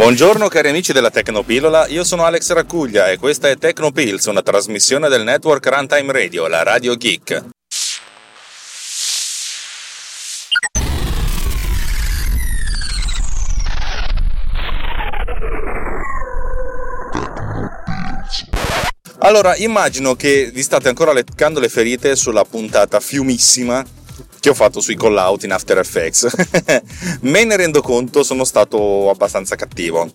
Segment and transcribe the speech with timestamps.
[0.00, 5.10] Buongiorno cari amici della Tecnopillola, io sono Alex Raccuglia e questa è Tecnopills, una trasmissione
[5.10, 7.44] del network Runtime Radio, la Radio Geek.
[19.18, 23.84] Allora, immagino che vi state ancora leccando le ferite sulla puntata fiumissima
[24.40, 26.26] che ho fatto sui call out in After Effects.
[27.20, 30.10] Me ne rendo conto, sono stato abbastanza cattivo.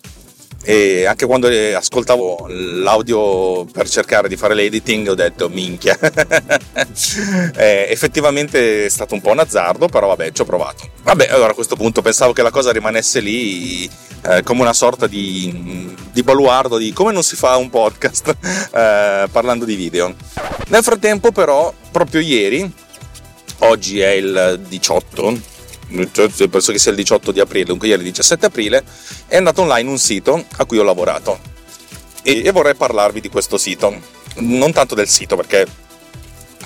[0.68, 5.96] E anche quando ascoltavo l'audio per cercare di fare l'editing ho detto minchia.
[7.56, 10.90] eh, effettivamente è stato un po' un azzardo, però vabbè, ci ho provato.
[11.04, 13.88] Vabbè, allora a questo punto pensavo che la cosa rimanesse lì
[14.22, 18.34] eh, come una sorta di, di baluardo di come non si fa un podcast
[18.74, 20.16] eh, parlando di video.
[20.66, 22.68] Nel frattempo però, proprio ieri,
[23.60, 25.40] oggi è il 18,
[26.50, 28.84] penso che sia il 18 di aprile, dunque ieri il 17 aprile,
[29.26, 31.38] è andato online un sito a cui ho lavorato
[32.22, 33.94] e, e vorrei parlarvi di questo sito,
[34.36, 35.66] non tanto del sito perché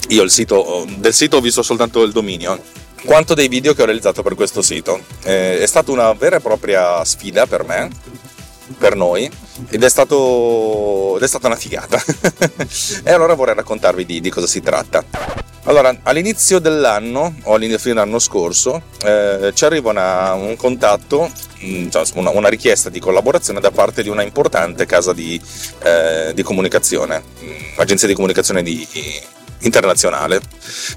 [0.08, 2.60] io sito, del sito ho visto soltanto il dominio,
[3.04, 5.00] quanto dei video che ho realizzato per questo sito.
[5.22, 7.90] Eh, è stata una vera e propria sfida per me,
[8.78, 9.30] per noi,
[9.68, 12.02] ed è, stato, ed è stata una figata.
[13.04, 15.04] e allora vorrei raccontarvi di, di cosa si tratta.
[15.64, 21.30] Allora, all'inizio dell'anno, o all'inizio dell'anno scorso, eh, ci arriva una, un contatto,
[21.62, 25.40] mm, cioè una, una, richiesta di collaborazione da parte di una importante casa di,
[25.82, 28.86] eh, di comunicazione, mm, di comunicazione di,
[29.60, 30.40] internazionale,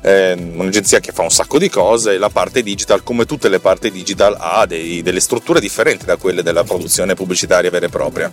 [0.02, 3.92] eh, un'agenzia che fa un sacco di cose, la parte digital, come tutte le parti
[3.92, 8.32] digital, ha dei, delle strutture differenti da quelle della produzione pubblicitaria vera e propria.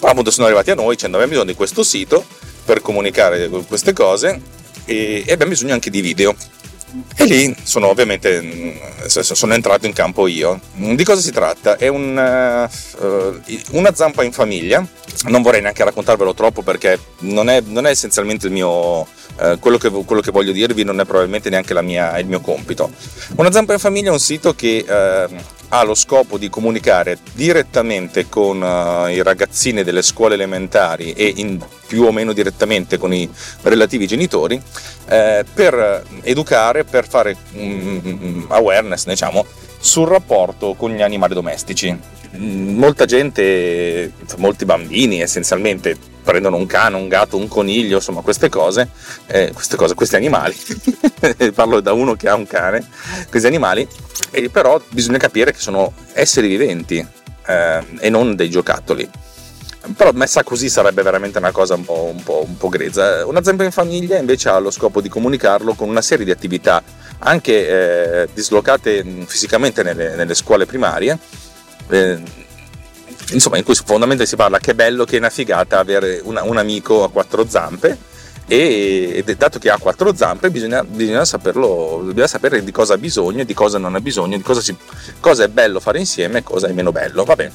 [0.00, 2.24] Ma appunto sono arrivati a noi dicendo abbiamo bisogno di questo sito
[2.64, 4.40] per comunicare queste cose
[4.84, 6.34] e, e abbiamo bisogno anche di video.
[7.16, 10.60] E lì sono ovviamente mm, sono entrato in campo io.
[10.74, 11.76] Di cosa si tratta?
[11.76, 14.86] È un, uh, una zampa in famiglia.
[15.24, 19.78] Non vorrei neanche raccontarvelo troppo perché non è, non è essenzialmente il mio, uh, quello,
[19.78, 22.90] che, quello, che, voglio dirvi, non è probabilmente neanche mia, il mio compito.
[23.36, 24.84] Una zampa in famiglia è un sito che
[25.74, 31.58] ha lo scopo di comunicare direttamente con uh, i ragazzini delle scuole elementari e in,
[31.86, 33.28] più o meno direttamente con i
[33.62, 34.60] relativi genitori
[35.08, 39.46] eh, per educare, per fare um, awareness diciamo,
[39.78, 41.98] sul rapporto con gli animali domestici.
[42.34, 48.88] Molta gente, molti bambini essenzialmente prendono un cane, un gatto, un coniglio, insomma queste cose,
[49.26, 50.54] eh, queste cose, questi animali,
[51.54, 52.86] parlo da uno che ha un cane,
[53.28, 53.86] questi animali,
[54.30, 57.06] e però bisogna capire che sono esseri viventi
[57.46, 59.08] eh, e non dei giocattoli.
[59.96, 63.26] Però messa così sarebbe veramente una cosa un po', un po', un po grezza.
[63.26, 66.80] Una zampa in famiglia invece ha lo scopo di comunicarlo con una serie di attività
[67.24, 71.18] anche eh, dislocate fisicamente nelle, nelle scuole primarie,
[71.88, 72.20] eh,
[73.32, 76.42] insomma, in cui fondamentalmente si parla che è bello, che è una figata avere una,
[76.42, 78.10] un amico a quattro zampe.
[78.46, 82.98] E, e dato che ha quattro zampe, bisogna, bisogna, saperlo, bisogna sapere di cosa ha
[82.98, 84.76] bisogno, di cosa non ha bisogno, di cosa, si,
[85.20, 87.24] cosa è bello fare insieme e cosa è meno bello.
[87.24, 87.52] Va bene.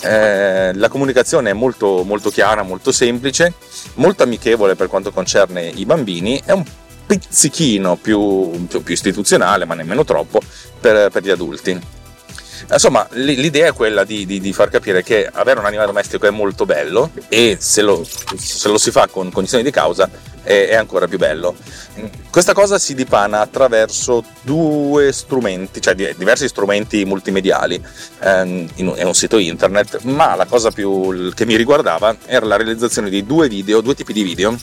[0.00, 3.52] Eh, la comunicazione è molto, molto chiara, molto semplice,
[3.94, 6.64] molto amichevole per quanto concerne i bambini, è un
[7.06, 10.40] pizzichino più, più, più istituzionale, ma nemmeno troppo,
[10.80, 11.78] per, per gli adulti.
[12.70, 16.30] Insomma, l'idea è quella di, di, di, far capire che avere un animale domestico è
[16.30, 18.04] molto bello e se lo,
[18.36, 20.08] se lo si fa con condizioni di causa
[20.42, 21.54] è, è, ancora più bello.
[22.30, 27.82] Questa cosa si dipana attraverso due strumenti, cioè diversi strumenti multimediali,
[28.20, 33.10] ehm, in, un sito internet, ma la cosa più che mi riguardava era la realizzazione
[33.10, 34.56] di due video, due tipi di video.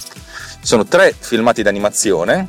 [0.61, 2.47] Sono tre filmati d'animazione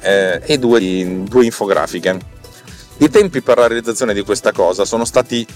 [0.00, 2.36] eh, e due, due infografiche
[2.98, 5.46] i tempi per la realizzazione di questa cosa sono stati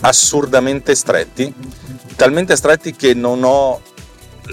[0.00, 1.52] assurdamente stretti,
[2.16, 3.80] talmente stretti che non ho,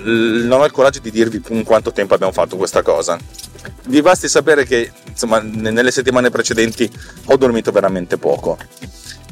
[0.04, 3.18] non ho il coraggio di dirvi in quanto tempo abbiamo fatto questa cosa.
[3.86, 6.92] Vi basti sapere che insomma, nelle settimane precedenti
[7.26, 8.58] ho dormito veramente poco.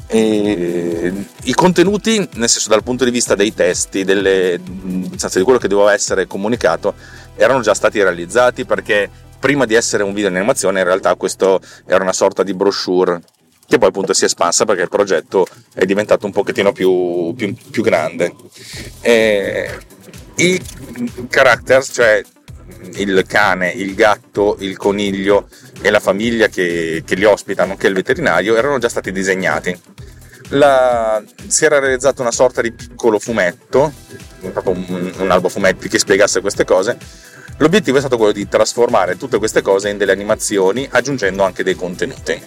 [0.06, 5.68] E I contenuti, nel senso dal punto di vista dei testi, delle, di quello che
[5.68, 6.94] doveva essere comunicato,
[7.36, 9.10] erano già stati realizzati perché
[9.44, 13.20] prima di essere un video in animazione in realtà questo era una sorta di brochure
[13.66, 17.54] che poi appunto si è espansa perché il progetto è diventato un pochettino più, più,
[17.70, 18.34] più grande.
[19.02, 19.70] E
[20.36, 20.62] I
[21.28, 22.22] characters, cioè
[22.94, 25.48] il cane, il gatto, il coniglio
[25.82, 29.78] e la famiglia che, che li ospita, nonché il veterinario, erano già stati disegnati.
[30.50, 33.92] La, si era realizzato una sorta di piccolo fumetto,
[34.52, 36.96] proprio un, un albo fumetti che spiegasse queste cose,
[37.58, 41.76] L'obiettivo è stato quello di trasformare tutte queste cose in delle animazioni aggiungendo anche dei
[41.76, 42.42] contenuti.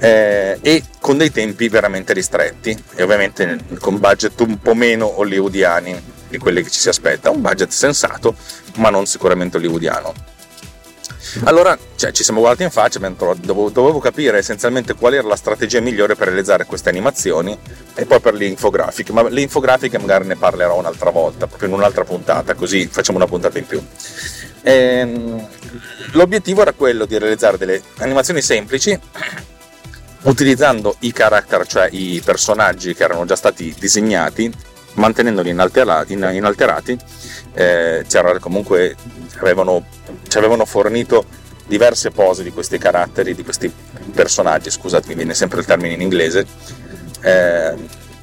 [0.00, 6.00] Eh, e con dei tempi veramente ristretti e ovviamente con budget un po' meno hollywoodiani
[6.28, 8.36] di quelli che ci si aspetta, un budget sensato
[8.76, 10.12] ma non sicuramente hollywoodiano.
[11.44, 15.80] Allora cioè, ci siamo guardati in faccia, dovevo, dovevo capire essenzialmente qual era la strategia
[15.80, 17.56] migliore per realizzare queste animazioni
[17.94, 21.74] e poi per le infografiche, ma le infografiche magari ne parlerò un'altra volta, proprio in
[21.74, 23.84] un'altra puntata, così facciamo una puntata in più.
[24.62, 25.48] Ehm,
[26.12, 28.98] l'obiettivo era quello di realizzare delle animazioni semplici
[30.22, 34.52] utilizzando i character, cioè i personaggi che erano già stati disegnati,
[34.94, 36.98] mantenendoli inalterati, inalterati
[37.54, 38.04] eh,
[38.40, 38.96] comunque
[39.40, 39.84] avevano,
[40.26, 41.24] ci avevano fornito
[41.66, 43.70] diverse pose di questi caratteri, di questi
[44.12, 46.46] personaggi, scusate mi viene sempre il termine in inglese,
[47.20, 47.74] eh,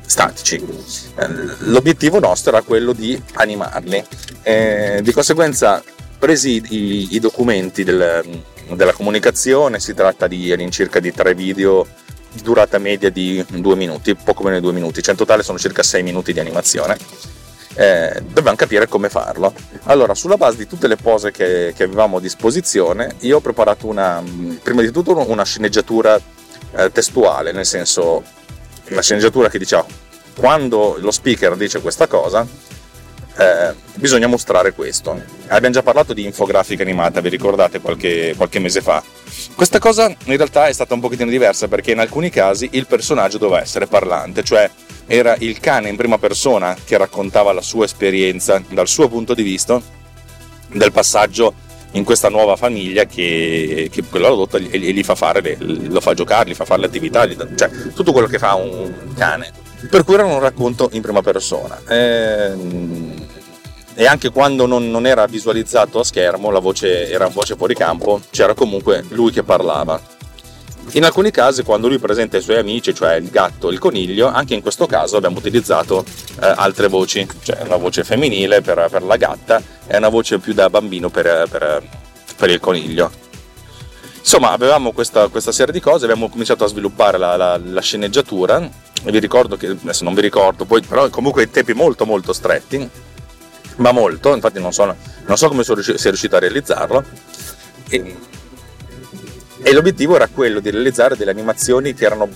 [0.05, 0.55] statici.
[0.55, 1.27] Eh,
[1.59, 4.03] l'obiettivo nostro era quello di animarli.
[4.41, 5.83] Eh, di conseguenza,
[6.17, 11.85] presi i, i documenti del, della comunicazione, si tratta di all'incirca di tre video
[12.41, 15.83] durata media di due minuti, poco meno di due minuti, cioè in totale sono circa
[15.83, 16.97] sei minuti di animazione
[17.75, 19.53] eh, dovevamo capire come farlo.
[19.83, 23.87] Allora, sulla base di tutte le pose che, che, avevamo a disposizione, io ho preparato
[23.87, 24.23] una,
[24.63, 26.19] prima di tutto una sceneggiatura
[26.71, 28.23] eh, testuale, nel senso
[28.89, 29.85] una sceneggiatura che diceva
[30.37, 32.45] quando lo speaker dice questa cosa,
[33.37, 35.21] eh, bisogna mostrare questo.
[35.47, 39.03] Abbiamo già parlato di infografica animata, vi ricordate qualche, qualche, mese fa?
[39.53, 43.37] Questa cosa in realtà è stata un pochettino diversa perché in alcuni casi il personaggio
[43.37, 44.69] doveva essere parlante, cioè
[45.07, 49.43] era il cane in prima persona che raccontava la sua esperienza dal suo punto di
[49.43, 49.79] vista
[50.71, 51.53] del passaggio
[51.91, 56.13] in questa nuova famiglia che, che quella adotta e gli fa fare, le, lo fa
[56.13, 59.64] giocare, gli fa fare le attività, cioè tutto quello che fa un cane.
[59.89, 61.81] Per cui era un racconto in prima persona.
[61.87, 63.13] E, ehm,
[63.97, 68.19] e anche quando non, non, era visualizzato a schermo, la voce era voce fuori campo,
[68.29, 69.99] c'era comunque lui che parlava.
[70.91, 74.27] In alcuni casi, quando lui presenta i suoi amici, cioè il gatto e il coniglio,
[74.27, 76.03] anche in questo caso abbiamo utilizzato
[76.41, 80.53] eh, altre voci, cioè una voce femminile per, per, la gatta e una voce più
[80.53, 81.81] da bambino per, per,
[82.37, 83.23] per il coniglio.
[84.25, 88.67] Insomma, avevamo questa, questa, serie di cose, abbiamo cominciato a sviluppare la, la, la, sceneggiatura.
[89.03, 92.89] Vi ricordo che, adesso non vi ricordo, poi, però comunque in tempi molto molto stretti,
[93.75, 94.83] ma molto, infatti non so,
[95.27, 97.03] non so come sono riuscito, sia riuscito a realizzarlo.
[97.87, 98.15] E,
[99.61, 102.27] e l'obiettivo era quello di realizzare delle animazioni che erano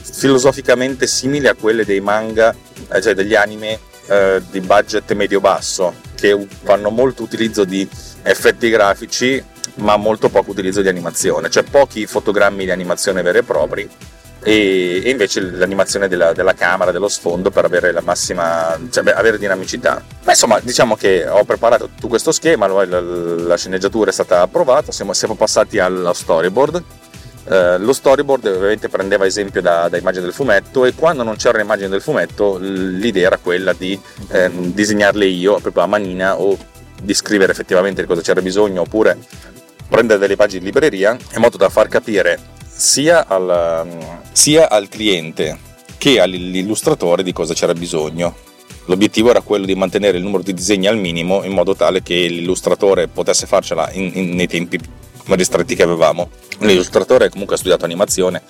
[0.00, 2.54] filosoficamente simili a quelle dei manga,
[2.92, 7.88] eh, cioè degli anime eh, di budget medio-basso, che fanno molto utilizzo di
[8.22, 13.42] effetti grafici ma molto poco utilizzo di animazione, cioè pochi fotogrammi di animazione veri e
[13.42, 13.88] propri
[14.42, 20.02] e, invece l'animazione della, della, camera, dello sfondo per avere la massima, cioè avere dinamicità.
[20.24, 24.92] Ma insomma, diciamo che ho preparato tutto questo schema, la, la sceneggiatura è stata approvata,
[24.92, 26.82] siamo, siamo passati allo storyboard.
[27.48, 31.62] Uh, lo storyboard ovviamente prendeva esempio da, da, immagini del fumetto e quando non c'erano
[31.62, 33.98] immagini del fumetto l'idea era quella di
[34.32, 36.58] eh, disegnarle io proprio a manina o
[37.00, 39.16] di scrivere effettivamente cosa c'era bisogno oppure
[39.88, 42.38] prendere delle pagine di libreria in modo da far capire
[42.68, 43.86] sia al,
[44.32, 45.58] sia al cliente
[45.98, 48.36] che all'illustratore di cosa c'era bisogno.
[48.84, 52.14] L'obiettivo era quello di mantenere il numero di disegni al minimo in modo tale che
[52.14, 54.78] l'illustratore potesse farcela in, in, nei tempi
[55.26, 56.30] ristretti che avevamo.
[56.60, 58.42] L'illustratore comunque ha studiato animazione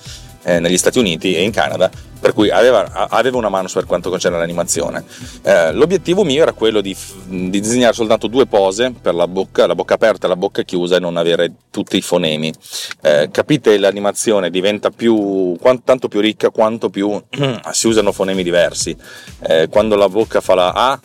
[0.43, 1.89] eh, negli Stati Uniti e in Canada,
[2.19, 5.03] per cui aveva, aveva una mano per quanto concerne l'animazione.
[5.41, 9.75] Eh, l'obiettivo mio era quello di, di, disegnare soltanto due pose per la bocca, la
[9.75, 12.53] bocca aperta e la bocca chiusa e non avere tutti i fonemi.
[13.01, 17.21] Eh, capite, l'animazione diventa più, tanto più ricca quanto più
[17.71, 18.95] si usano fonemi diversi.
[19.41, 20.99] Eh, quando la bocca fa la A,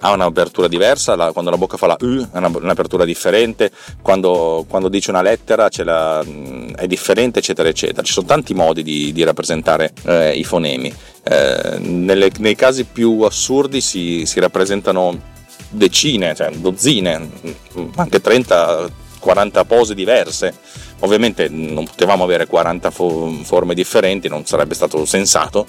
[0.00, 4.88] ha un'apertura diversa, la, quando la bocca fa la U ha un'apertura differente, quando, quando
[4.88, 6.24] dice una lettera la,
[6.74, 8.02] è differente, eccetera, eccetera.
[8.02, 10.92] Ci sono tanti modi di, di rappresentare eh, i fonemi.
[11.22, 15.18] Eh, nelle, nei casi più assurdi si, si rappresentano
[15.68, 17.30] decine, cioè dozzine,
[17.96, 18.88] anche 30,
[19.18, 20.54] 40 pose diverse.
[21.00, 25.66] Ovviamente non potevamo avere 40 fo- forme differenti, non sarebbe stato sensato.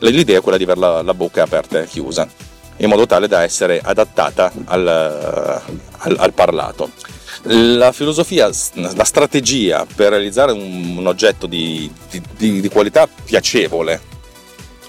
[0.00, 2.47] L'idea è quella di avere la, la bocca aperta e chiusa
[2.78, 6.90] in modo tale da essere adattata al, al, al parlato.
[7.42, 11.90] La filosofia, la strategia per realizzare un, un oggetto di,
[12.36, 14.00] di, di, qualità piacevole,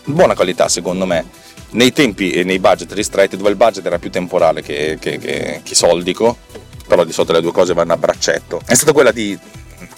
[0.05, 1.29] buona qualità secondo me,
[1.71, 5.61] nei tempi e nei budget ristretti, dove il budget era più temporale che, che, che,
[5.63, 6.37] che soldico,
[6.87, 9.37] però di solito le due cose vanno a braccetto, è stata quella di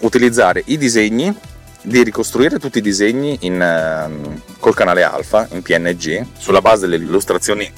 [0.01, 1.33] utilizzare i disegni
[1.81, 7.03] di ricostruire tutti i disegni in, uh, col canale alfa in PNG sulla base delle
[7.03, 7.71] illustrazioni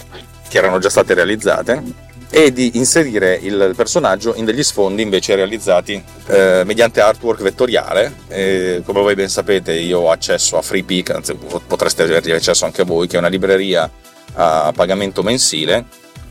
[0.49, 1.81] che erano già state realizzate
[2.29, 8.11] e di inserire il personaggio in degli sfondi invece realizzati eh, mediante artwork vettoriale.
[8.27, 12.83] E, come voi ben sapete, io ho accesso a FreePic, anzi potreste avere accesso anche
[12.83, 13.87] voi, che è una libreria
[14.33, 15.85] a pagamento mensile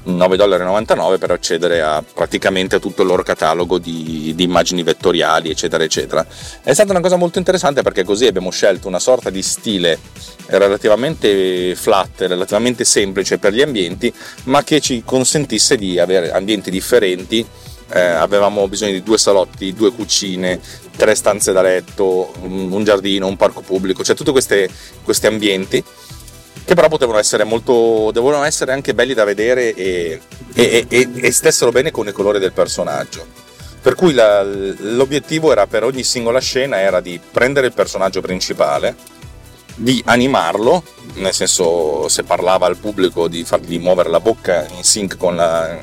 [0.06, 6.26] 9,99$ per accedere a praticamente tutto il loro catalogo di, di, immagini vettoriali, eccetera, eccetera.
[6.62, 9.98] È stata una cosa molto interessante perché così abbiamo scelto una sorta di stile
[10.46, 14.12] relativamente flat, relativamente semplice per gli ambienti,
[14.44, 17.46] ma che ci consentisse di avere ambienti differenti.
[17.94, 20.58] Eh, avevamo bisogno di due salotti, due cucine,
[20.96, 25.84] tre stanze da letto, un giardino, un parco pubblico, cioè tutti questi ambienti
[26.64, 30.20] che però potevano essere molto dovevano essere anche belli da vedere e,
[30.54, 33.26] e, e, e stessero bene con i colori del personaggio.
[33.82, 38.94] Per cui la, l'obiettivo era per ogni singola scena era di prendere il personaggio principale
[39.74, 40.82] di animarlo
[41.14, 45.82] nel senso se parlava al pubblico di fargli muovere la bocca in sync con, la,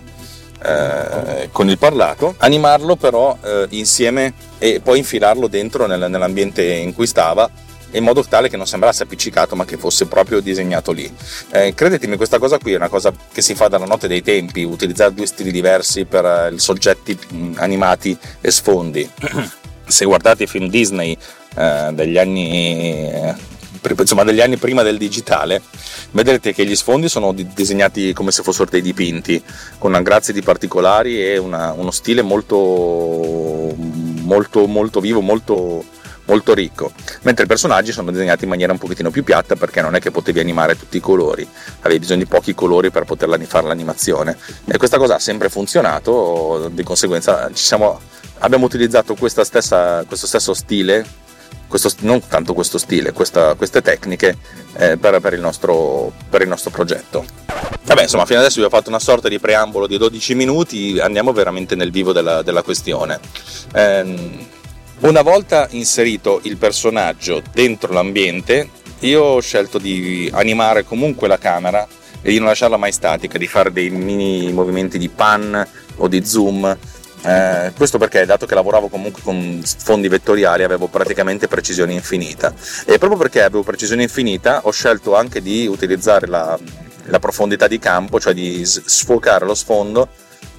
[0.63, 6.93] eh, con il parlato animarlo però eh, insieme e poi infilarlo dentro nel, nell'ambiente in
[6.93, 7.49] cui stava
[7.91, 11.11] in modo tale che non sembrasse appiccicato ma che fosse proprio disegnato lì.
[11.51, 14.63] Eh, credetemi, questa cosa qui è una cosa che si fa dalla notte dei tempi,
[14.63, 19.09] utilizzare due stili diversi per eh, soggetti mm, animati e sfondi.
[19.87, 21.17] Se guardate i film Disney
[21.55, 23.35] eh, degli anni eh,
[23.97, 25.61] insomma degli anni prima del digitale,
[26.11, 29.41] vedrete che gli sfondi sono disegnati come se fossero dei dipinti,
[29.77, 35.83] con una grazia di particolari e una, uno stile molto, molto, molto vivo, molto,
[36.29, 36.91] molto ricco,
[37.23, 40.11] mentre i personaggi sono disegnati in maniera un pochettino più piatta perché non è che
[40.11, 41.45] potevi animare tutti i colori,
[41.81, 46.69] avevi bisogno di pochi colori per poter fare l'animazione e questa cosa ha sempre funzionato,
[46.71, 47.99] di conseguenza siamo,
[48.39, 51.03] abbiamo utilizzato stessa, questo stesso stile,
[51.67, 54.37] questo, non tanto questo stile, questa, queste tecniche
[54.73, 57.25] eh, per, per, il nostro, per il nostro progetto.
[57.83, 61.33] Vabbè, insomma, fino adesso vi ho fatto una sorta di preambolo di 12 minuti, andiamo
[61.33, 63.19] veramente nel vivo della, della questione.
[63.73, 64.47] Eh,
[65.01, 71.87] una volta inserito il personaggio dentro l'ambiente, io ho scelto di animare comunque la camera
[72.21, 75.65] e di non lasciarla mai statica, di fare dei mini movimenti di pan
[75.95, 76.77] o di zoom.
[77.21, 82.53] Eh, questo perché, dato che lavoravo comunque con fondi vettoriali, avevo praticamente precisione infinita.
[82.85, 86.59] E proprio perché avevo precisione infinita, ho scelto anche di utilizzare la,
[87.05, 90.09] la profondità di campo, cioè di sfocare lo sfondo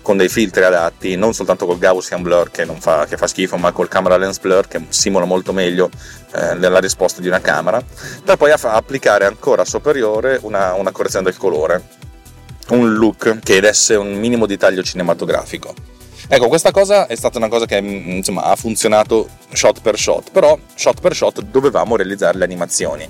[0.02, 3.73] con dei filtri adatti, non soltanto col Gaussian blur che, fa, che fa schifo, ma
[3.73, 5.90] col camera lens blur che simula molto meglio
[6.33, 7.83] eh, la risposta di una camera,
[8.25, 11.83] per poi applicare ancora superiore una, una correzione del colore,
[12.69, 15.75] un look che desse un minimo di taglio cinematografico.
[16.33, 20.30] Ecco, questa cosa è stata una cosa che mm, insomma, ha funzionato shot per shot,
[20.30, 23.09] però shot per shot dovevamo realizzare le animazioni.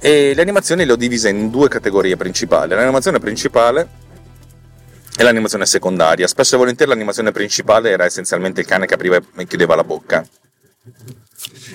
[0.00, 2.74] E le animazioni le ho divise in due categorie principali.
[2.74, 3.86] L'animazione principale
[5.20, 6.26] e l'animazione secondaria.
[6.26, 10.26] Spesso e volentieri l'animazione principale era essenzialmente il cane che apriva e chiudeva la bocca,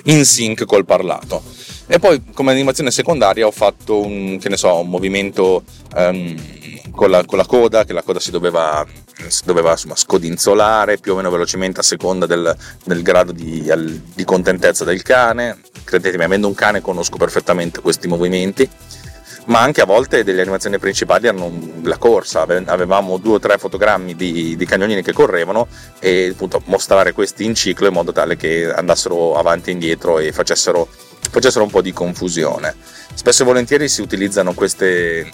[0.04, 1.44] in sync col parlato.
[1.86, 5.62] E poi come animazione secondaria ho fatto un, so, un movimento
[5.94, 8.84] um, con, la, con, la, coda, che la coda si doveva,
[9.28, 12.52] si doveva insomma, scodinzolare più o meno velocemente a seconda del,
[12.84, 15.60] del grado di, al, di contentezza del cane.
[15.84, 18.68] Credetemi, avendo un cane conosco perfettamente questi movimenti
[19.46, 24.14] ma anche a volte delle animazioni principali erano la corsa, avevamo due o tre fotogrammi
[24.14, 28.72] di, di cagnolini che correvano e appunto mostrare questi in ciclo in modo tale che
[28.72, 30.88] andassero avanti e indietro e facessero,
[31.30, 32.74] facessero un po' di confusione.
[33.14, 35.30] Spesso e volentieri si utilizzano queste,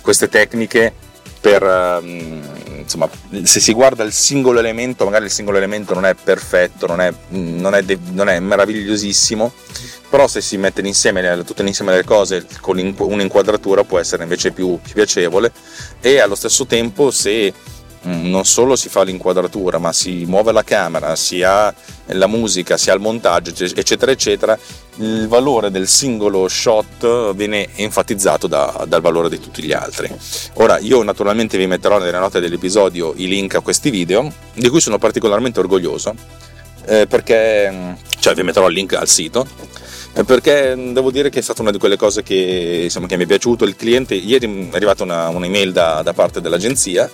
[0.00, 0.92] queste tecniche
[1.40, 2.49] per ehm,
[2.96, 3.08] insomma
[3.44, 7.12] se si guarda il singolo elemento magari il singolo elemento non è perfetto non è,
[7.28, 9.52] non è, non è meravigliosissimo
[10.08, 14.78] però se si mettono insieme tutte insieme le cose con un'inquadratura può essere invece più,
[14.82, 15.52] più piacevole
[16.00, 17.52] e allo stesso tempo se
[18.02, 21.74] non solo si fa l'inquadratura, ma si muove la camera, si ha
[22.06, 24.58] la musica, si ha il montaggio, eccetera, eccetera,
[24.96, 30.10] il valore del singolo shot viene enfatizzato da, dal valore di tutti gli altri.
[30.54, 34.80] Ora, io naturalmente vi metterò nelle note dell'episodio i link a questi video, di cui
[34.80, 36.14] sono particolarmente orgoglioso,
[36.86, 39.46] eh, perché, cioè vi metterò il link al sito,
[40.14, 43.24] eh, perché devo dire che è stata una di quelle cose che, insomma, che mi
[43.24, 43.64] è piaciuto.
[43.64, 47.10] Il cliente, ieri è arrivata una, un'email da, da parte dell'agenzia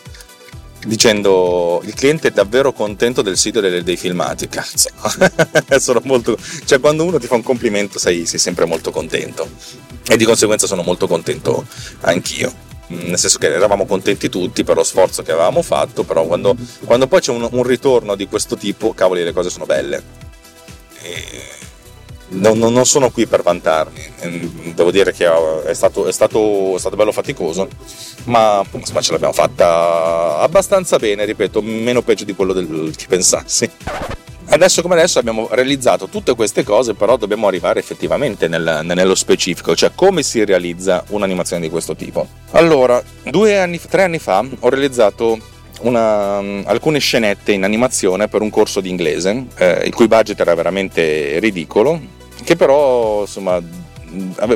[0.86, 4.48] dicendo il cliente è davvero contento del sito dei, dei filmati.
[4.50, 4.90] Cazzo.
[5.78, 9.48] Sono molto cioè quando uno ti fa un complimento sei, sei, sempre molto contento.
[10.08, 11.66] E di conseguenza sono molto contento
[12.02, 12.64] anch'io.
[12.92, 16.54] Mm, nel senso che eravamo contenti tutti per lo sforzo che avevamo fatto però quando,
[16.84, 20.02] quando poi c'è un, un, ritorno di questo tipo cavoli le cose sono belle.
[21.02, 21.42] E
[22.28, 25.26] non, non, sono qui per vantarmi, ehm, devo dire che
[25.64, 27.68] è stato, è stato, è stato bello faticoso,
[28.24, 33.70] ma insomma, ce l'abbiamo fatta abbastanza bene, ripeto, meno peggio di quello del, che pensassi.
[34.48, 39.74] Adesso come adesso abbiamo realizzato tutte queste cose, però dobbiamo arrivare effettivamente nel, nello specifico,
[39.74, 42.26] cioè come si realizza un'animazione di questo tipo.
[42.52, 45.38] Allora, due anni, tre anni fa ho realizzato
[45.80, 50.54] una, alcune scenette in animazione per un corso di inglese, eh, il cui budget era
[50.54, 52.00] veramente ridicolo,
[52.46, 53.60] che però insomma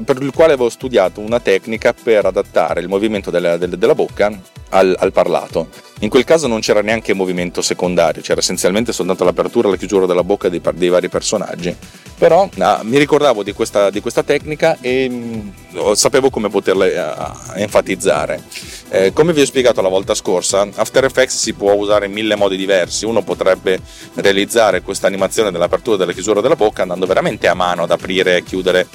[0.04, 4.30] per il quale avevo studiato una tecnica per adattare il movimento della, della bocca
[4.70, 5.68] al, al, parlato.
[6.00, 10.06] In quel caso non c'era neanche movimento secondario, c'era essenzialmente soltanto l'apertura e la chiusura
[10.06, 11.74] della bocca dei, dei vari personaggi.
[12.16, 17.34] Però ah, mi ricordavo di questa, di questa tecnica e mh, mm, sapevo come poterla
[17.54, 18.42] uh, enfatizzare.
[18.90, 22.36] Eh, come vi ho spiegato la volta scorsa, After Effects si può usare in mille
[22.36, 23.04] modi diversi.
[23.04, 23.80] Uno potrebbe
[24.14, 28.36] realizzare questa animazione dell'apertura e della chiusura della bocca andando veramente a mano ad aprire
[28.36, 28.86] e chiudere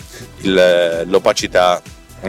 [0.41, 0.54] il,
[1.05, 1.81] l'opacità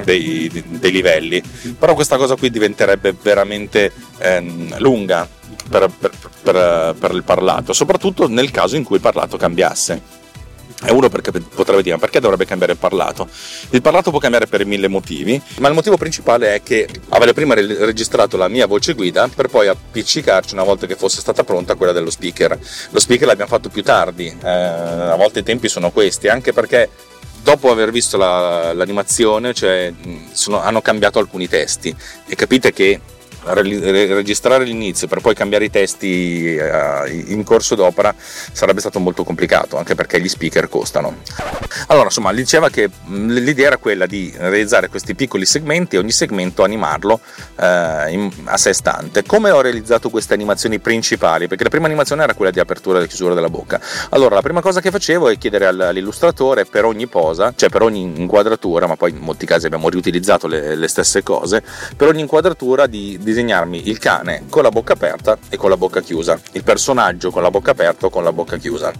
[0.02, 1.42] dei, dei, livelli.
[1.78, 5.28] Però questa cosa qui diventerebbe veramente ehm, lunga
[5.68, 6.10] per, per,
[6.42, 10.24] per, per il parlato, soprattutto nel caso in cui il parlato cambiasse.
[10.84, 13.26] E uno perché potrebbe dire perché dovrebbe cambiare il parlato?
[13.70, 17.54] Il parlato può cambiare per mille motivi, ma il motivo principale è che avevo prima
[17.54, 21.92] registrato la mia voce guida per poi appiccicarci una volta che fosse stata pronta quella
[21.92, 22.58] dello speaker.
[22.90, 26.90] Lo speaker l'abbiamo fatto più tardi, eh, a volte i tempi sono questi, anche perché
[27.46, 29.92] dopo aver visto la, l'animazione cioè,
[30.32, 31.94] sono, hanno cambiato alcuni testi.
[32.26, 33.00] E capite che
[33.54, 39.76] registrare l'inizio per poi cambiare i testi eh, in corso d'opera sarebbe stato molto complicato
[39.76, 41.16] anche perché gli speaker costano.
[41.88, 46.62] Allora insomma diceva che l'idea era quella di realizzare questi piccoli segmenti e ogni segmento
[46.62, 47.20] animarlo
[47.58, 49.24] eh, a sé stante.
[49.24, 51.48] Come ho realizzato queste animazioni principali?
[51.48, 53.80] Perché la prima animazione era quella di apertura e chiusura della bocca.
[54.10, 58.02] Allora la prima cosa che facevo è chiedere all'illustratore per ogni posa cioè per ogni
[58.02, 61.62] inquadratura ma poi in molti casi abbiamo riutilizzato le, le stesse cose
[61.96, 65.76] per ogni inquadratura di, di disegnarmi il cane con la bocca aperta e con la
[65.76, 68.92] bocca chiusa, il personaggio con la bocca aperta o con la bocca chiusa.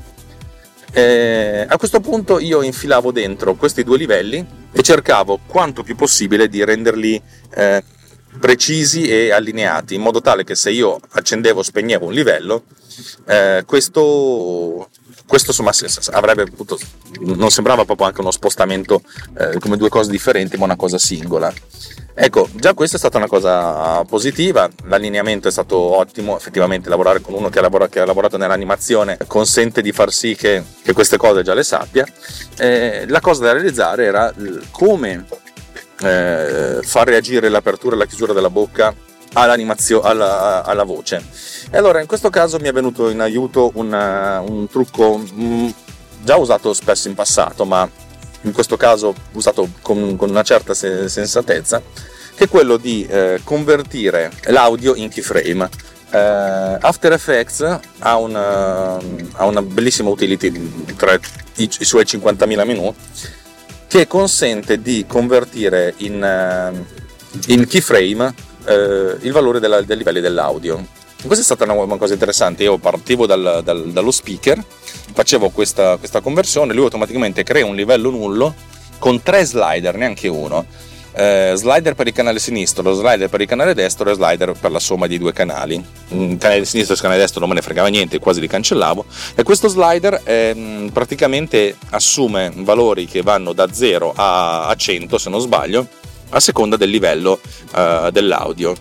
[0.93, 6.49] E a questo punto io infilavo dentro questi due livelli e cercavo quanto più possibile
[6.49, 7.21] di renderli
[7.55, 7.83] eh,
[8.39, 12.65] precisi e allineati in modo tale che se io accendevo o spegnevo un livello
[13.27, 14.91] eh, questo,
[15.27, 15.73] questo insomma
[16.13, 16.79] avrebbe potuto,
[17.21, 19.01] non sembrava proprio anche uno spostamento
[19.39, 21.53] eh, come due cose differenti ma una cosa singola
[22.19, 27.35] Ecco, già questa è stata una cosa positiva, l'allineamento è stato ottimo, effettivamente lavorare con
[27.35, 31.19] uno che ha, lavorato, che ha lavorato nell'animazione consente di far sì che, che queste
[31.19, 32.07] cose già le sappia.
[32.57, 34.33] Eh, la cosa da realizzare era
[34.71, 35.27] come
[36.01, 38.95] eh, far reagire l'apertura e la chiusura della bocca
[39.35, 41.23] alla, alla, voce.
[41.71, 45.69] E allora in questo caso mi è venuto in aiuto un, un trucco mh, mm,
[46.23, 47.87] già usato spesso in passato, ma
[48.47, 51.83] in questo caso usato con, con una certa sensatezza,
[52.35, 55.69] che è quello di eh, convertire l'audio in keyframe.
[56.11, 56.19] Eh,
[56.81, 61.15] After Effects ha una, ha una, bellissima utility tra
[61.57, 62.95] i, i suoi 50.000 menu
[63.89, 68.35] che consente di convertire in, uh, in keyframe
[68.67, 68.73] uh,
[69.21, 70.87] il valore della, dei livelli dell'audio.
[71.23, 74.63] Questa è stata una, una cosa interessante, io partivo dal, dal, dallo speaker
[75.17, 78.55] facevo questa, questa conversione, lui automaticamente crea un livello nullo
[78.99, 80.65] con tre slider, neanche uno.
[81.19, 84.79] Eh, slider per il canale sinistro, slider per il canale destro e slider per la
[84.79, 85.83] somma di due canali.
[86.09, 89.07] Il canale sinistro e il canale destro non me ne fregava niente, quasi li cancellavo.
[89.35, 95.31] E questo slider eh, praticamente assume valori che vanno da 0 a, a 100, se
[95.31, 95.89] non sbaglio,
[96.31, 97.41] a seconda del livello
[97.75, 98.75] eh, dell'audio.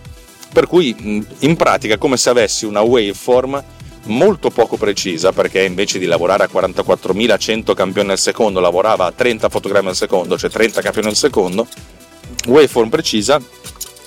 [0.56, 0.96] Per cui
[1.40, 3.62] in pratica è come se avessi una waveform
[4.04, 9.50] molto poco precisa perché invece di lavorare a 44.100 campioni al secondo lavorava a 30
[9.50, 11.66] fotogrammi al secondo, cioè 30 campioni al secondo,
[12.46, 13.38] waveform precisa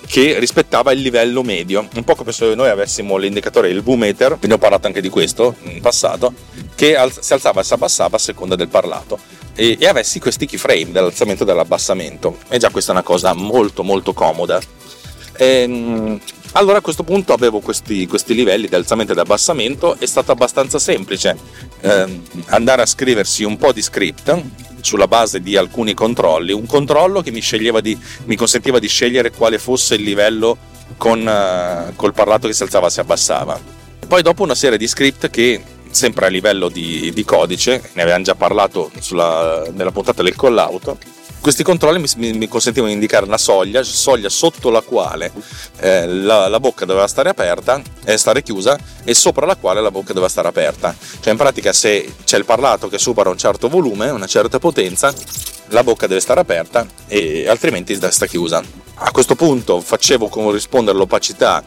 [0.08, 4.54] che rispettava il livello medio, un po' come se noi avessimo l'indicatore il V-meter, ne
[4.54, 6.34] ho parlato anche di questo in passato,
[6.74, 9.20] che si alzava e si abbassava a seconda del parlato.
[9.54, 12.40] E, e avessi questi keyframe dell'alzamento e dell'abbassamento.
[12.48, 14.60] E già questa è una cosa molto molto comoda.
[15.38, 16.20] Ehm,
[16.54, 20.32] allora a questo punto avevo questi, questi livelli di alzamento e di abbassamento, è stato
[20.32, 21.38] abbastanza semplice
[21.82, 24.44] eh, andare a scriversi un po' di script
[24.82, 27.42] sulla base di alcuni controlli, un controllo che mi,
[27.82, 30.58] di, mi consentiva di scegliere quale fosse il livello
[30.98, 33.60] con uh, col parlato che si alzava e si abbassava.
[34.08, 38.24] Poi dopo una serie di script che sempre a livello di, di codice, ne avevamo
[38.24, 40.96] già parlato sulla, nella puntata del call out,
[41.42, 45.32] questi controlli mi, mi, consentivano di indicare una soglia, soglia sotto la quale
[45.80, 49.92] eh, la, la, bocca doveva stare aperta eh, stare chiusa e sopra la quale la
[49.92, 50.96] bocca doveva stare aperta.
[51.20, 55.14] Cioè in pratica se c'è il parlato che supera un certo volume, una certa potenza,
[55.68, 58.62] la bocca deve stare aperta e altrimenti sta chiusa.
[59.02, 61.64] A questo punto facevo corrispondere l'opacità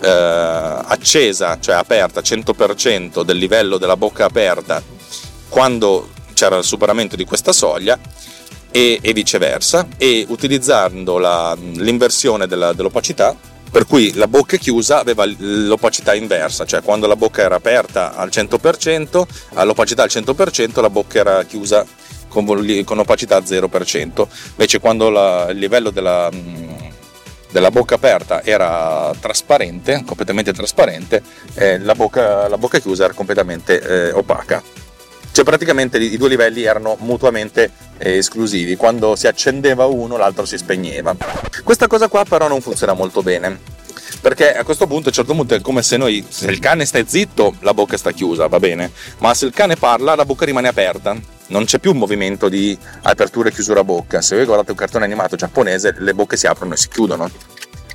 [0.00, 4.82] eh, accesa, cioè aperta 100% del livello della bocca aperta
[5.48, 7.98] quando c'era il superamento di questa soglia
[8.70, 13.36] e, e viceversa e utilizzando la, l'inversione della, dell'opacità
[13.70, 18.28] per cui la bocca chiusa aveva l'opacità inversa, cioè quando la bocca era aperta al
[18.28, 21.84] 100%, all'opacità al 100% la bocca era chiusa
[22.28, 22.44] con,
[22.84, 26.30] con opacità al 0%, invece quando la, il livello della,
[27.50, 31.22] della, bocca aperta era trasparente, completamente trasparente,
[31.54, 34.62] eh, la, bocca, la, bocca, chiusa era completamente eh, opaca.
[35.38, 40.58] Cioè praticamente i due livelli erano mutuamente eh, esclusivi, quando si accendeva uno l'altro si
[40.58, 41.14] spegneva.
[41.62, 43.56] Questa cosa qua però non funziona molto bene,
[44.20, 46.84] perché a questo punto a un certo punto è come se noi, se il cane
[46.86, 50.44] sta zitto, la bocca sta chiusa, va bene, ma se il cane parla la bocca
[50.44, 51.16] rimane aperta.
[51.50, 54.20] Non c'è più un movimento di apertura e chiusura bocca.
[54.20, 57.30] Se voi guardate un cartone animato giapponese, le bocche si aprono e si chiudono.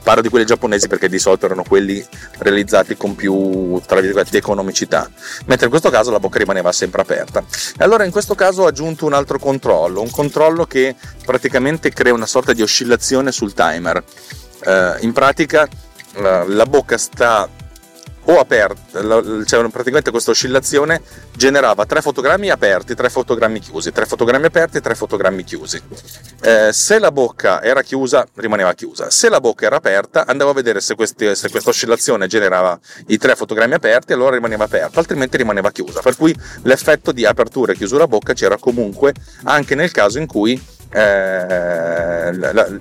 [0.04, 2.06] Parlo di quelli giapponesi perché di solito erano quelli
[2.39, 5.10] realizzati con più, tra virgolette, economicità,
[5.46, 7.39] mentre in questo caso la bocca rimaneva sempre aperta.
[7.39, 12.13] E allora in questo caso ho aggiunto un altro controllo, un controllo che praticamente crea
[12.13, 14.04] una sorta di oscillazione sul timer.
[14.66, 15.68] Eh, in pratica
[16.16, 17.50] la bocca sta
[18.26, 19.02] o aperta,
[19.46, 21.02] cioè praticamente questa oscillazione
[21.36, 25.82] generava tre fotogrammi aperti, tre fotogrammi chiusi, tre fotogrammi aperti, tre fotogrammi chiusi.
[26.42, 29.10] Eh, se la bocca era chiusa, rimaneva chiusa.
[29.10, 33.18] Se la bocca era aperta, andavo a vedere se, questi, se questa oscillazione generava i
[33.18, 36.02] tre fotogrammi aperti, allora rimaneva aperta, altrimenti rimaneva chiusa.
[36.02, 40.62] Per cui l'effetto di apertura e chiusura bocca c'era comunque anche nel caso in cui
[40.94, 42.30] eh,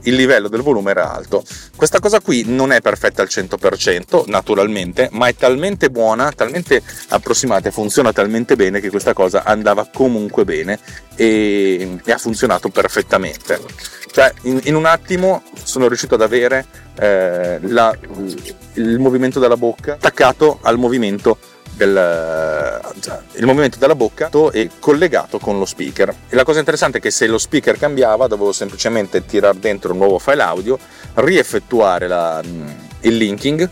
[0.03, 1.43] il livello del volume era alto.
[1.75, 7.69] Questa cosa qui non è perfetta al 100%, naturalmente, ma è talmente buona, talmente approssimata
[7.69, 10.79] e funziona talmente bene che questa cosa andava comunque bene
[11.17, 13.61] e, e ha funzionato perfettamente.
[14.13, 16.67] Cioè, in, in, un attimo sono riuscito ad avere
[16.99, 17.97] eh, la,
[18.75, 21.39] il movimento della bocca attaccato al movimento
[21.75, 26.15] del, cioè, il movimento della bocca è collegato con lo speaker.
[26.29, 29.99] E la cosa interessante è che se lo speaker cambiava dovevo semplicemente tirare dentro un
[29.99, 30.79] nuovo file audio,
[31.15, 32.41] rieffettuare la,
[33.01, 33.69] il linking,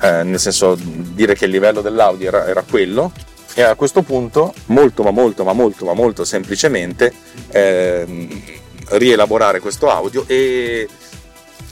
[0.00, 3.12] eh, nel senso dire che il livello dell'audio era, era, quello,
[3.54, 7.12] e a questo punto, molto ma molto ma molto ma molto semplicemente,
[7.50, 8.28] eh,
[8.90, 10.88] rielaborare questo audio e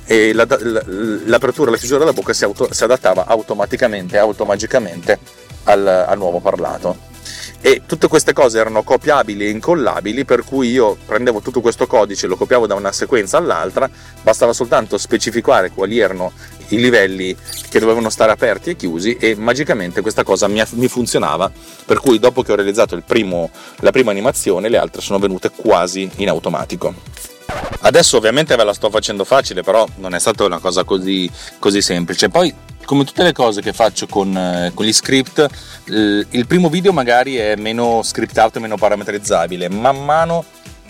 [0.09, 0.83] e la, la,
[1.27, 5.19] l'apertura e la chiusura della bocca si, auto, si adattava automaticamente, automagicamente
[5.67, 7.15] al, al nuovo parlato.
[7.61, 12.27] E tutte queste cose erano copiabili e incollabili per cui io prendevo tutto questo codice
[12.27, 13.91] lo copiavo da una sequenza all'altra
[14.23, 16.33] bastava soltanto specificare quali erano
[16.69, 17.35] i livelli
[17.69, 21.51] che dovevano stare aperti e chiusi e magicamente questa cosa mi, mi funzionava
[21.85, 23.51] per cui dopo che ho realizzato primo,
[23.81, 27.35] la prima animazione le altre sono venute quasi in automatico
[27.81, 31.81] adesso ovviamente ve la sto facendo facile però non è stata una cosa così, così
[31.81, 32.55] semplice poi
[32.87, 35.47] come tutte le cose che faccio con, eh, con gli script,
[35.87, 39.69] il primo video magari è meno scriptato e meno parametrizzabile.
[39.69, 40.45] Man mano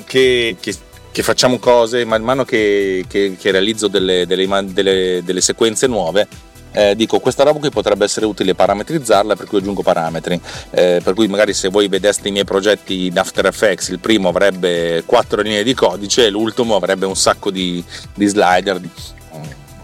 [0.05, 0.75] che, che,
[1.11, 6.29] che facciamo cose, man mano che, che realizzo delle, delle, delle, delle sequenze nuove,
[6.76, 10.38] eh, dico questa roba qui potrebbe essere utile parametrizzarla per cui aggiungo parametri
[10.70, 14.28] eh, per cui magari se voi vedeste i miei progetti in After Effects il primo
[14.28, 17.82] avrebbe quattro linee di codice e l'ultimo avrebbe un sacco di,
[18.14, 18.90] di slider di,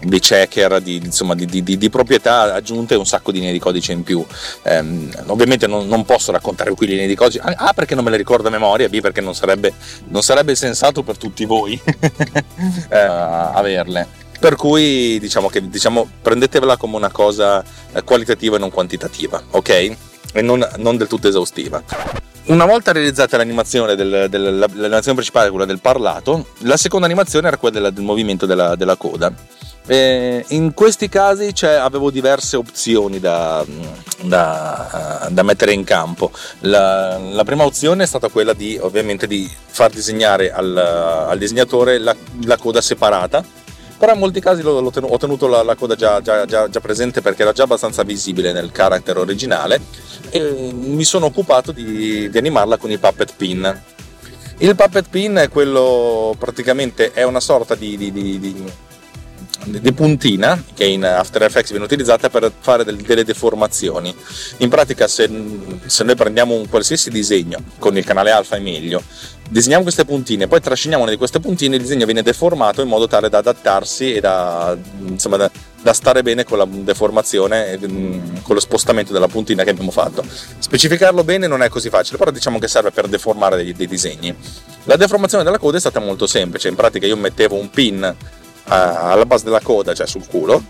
[0.01, 3.93] di checker, di, insomma, di, di, di, proprietà aggiunte un sacco di linee di codice
[3.93, 4.23] in più.
[4.61, 8.11] Eh, ovviamente non, non, posso raccontare qui le linee di codice, A perché non me
[8.11, 9.73] le ricordo a memoria, B perché non sarebbe,
[10.09, 11.79] non sarebbe sensato per tutti voi
[12.89, 14.21] eh, averle.
[14.43, 19.69] Per cui diciamo che diciamo, prendetevela come una cosa eh, qualitativa e non quantitativa, ok?
[20.33, 21.81] E non, non del tutto esaustiva.
[22.47, 27.55] Una volta realizzata l'animazione, del, del, l'animazione principale, quella del parlato, la seconda animazione era
[27.55, 29.33] quella del, del movimento della, della coda.
[29.87, 33.65] E in questi casi cioè, avevo diverse opzioni da,
[34.23, 36.31] da, da mettere in campo.
[36.59, 41.97] La, la, prima opzione è stata quella di ovviamente di far disegnare al, al disegnatore
[41.97, 43.61] la, la, coda separata.
[44.03, 46.81] Però in molti casi ho tenuto, ho tenuto la, la, coda già, già, già, già,
[46.81, 49.79] presente perché era già abbastanza visibile nel character originale
[50.29, 53.81] e mi sono occupato di, di animarla con i puppet pin.
[54.57, 58.39] Il puppet pin è quello praticamente è una sorta di, di, di
[59.65, 64.13] di puntina che in After Effects viene utilizzata per fare delle deformazioni.
[64.57, 65.29] In pratica se,
[65.85, 69.01] se noi prendiamo un qualsiasi disegno con il canale alfa è meglio,
[69.49, 73.07] disegniamo queste puntine, poi trasciniamo una di queste puntine, il disegno viene deformato in modo
[73.07, 78.55] tale da adattarsi e da, insomma, da, da stare bene con la deformazione, mm, con
[78.55, 80.23] lo spostamento della puntina che abbiamo fatto.
[80.57, 84.35] Specificarlo bene non è così facile, però diciamo che serve per deformare dei, dei disegni.
[84.85, 88.15] La deformazione della coda è stata molto semplice, in pratica io mettevo un pin
[88.65, 90.63] alla base della coda, cioè sul culo,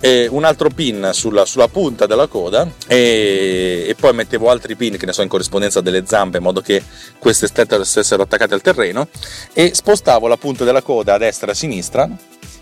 [0.00, 5.06] un altro pin sulla, sulla punta della coda e, e, poi mettevo altri pin che
[5.06, 6.80] ne so in corrispondenza delle zampe in modo che
[7.18, 9.08] queste stessero attaccate al terreno
[9.52, 12.08] e spostavo la punta della coda a destra e a sinistra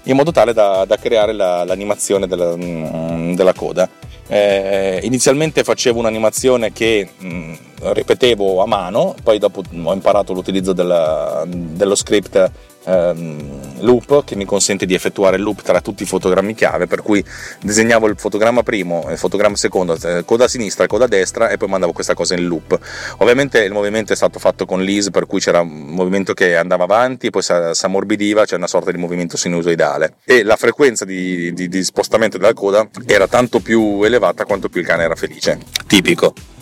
[0.07, 3.89] in modo tale da, da creare la, l'animazione della, mm, della coda.
[4.29, 7.55] Eh, inizialmente facevo un'animazione che mh, mm,
[7.93, 12.51] ripetevo a mano, poi dopo ho imparato l'utilizzo della, dello script
[12.87, 17.03] ehm, loop che mi consente di effettuare il loop tra tutti i fotogrammi chiave, per
[17.03, 17.25] cui
[17.61, 21.57] disegnavo il fotogramma primo, il fotogramma secondo, eh, coda a sinistra coda a destra e
[21.57, 22.79] poi mandavo questa cosa in loop.
[23.19, 26.85] Ovviamente il movimento è stato fatto con l'IS, per cui c'era un movimento che andava
[26.85, 27.53] avanti poi si
[27.85, 32.55] ammorbidiva, c'è una sorta di movimento sinusoidale e la frequenza di, di, di spostamento della
[32.55, 35.59] coda era tanto più elevata quanto più il cane era felice.
[35.87, 36.56] Tipico.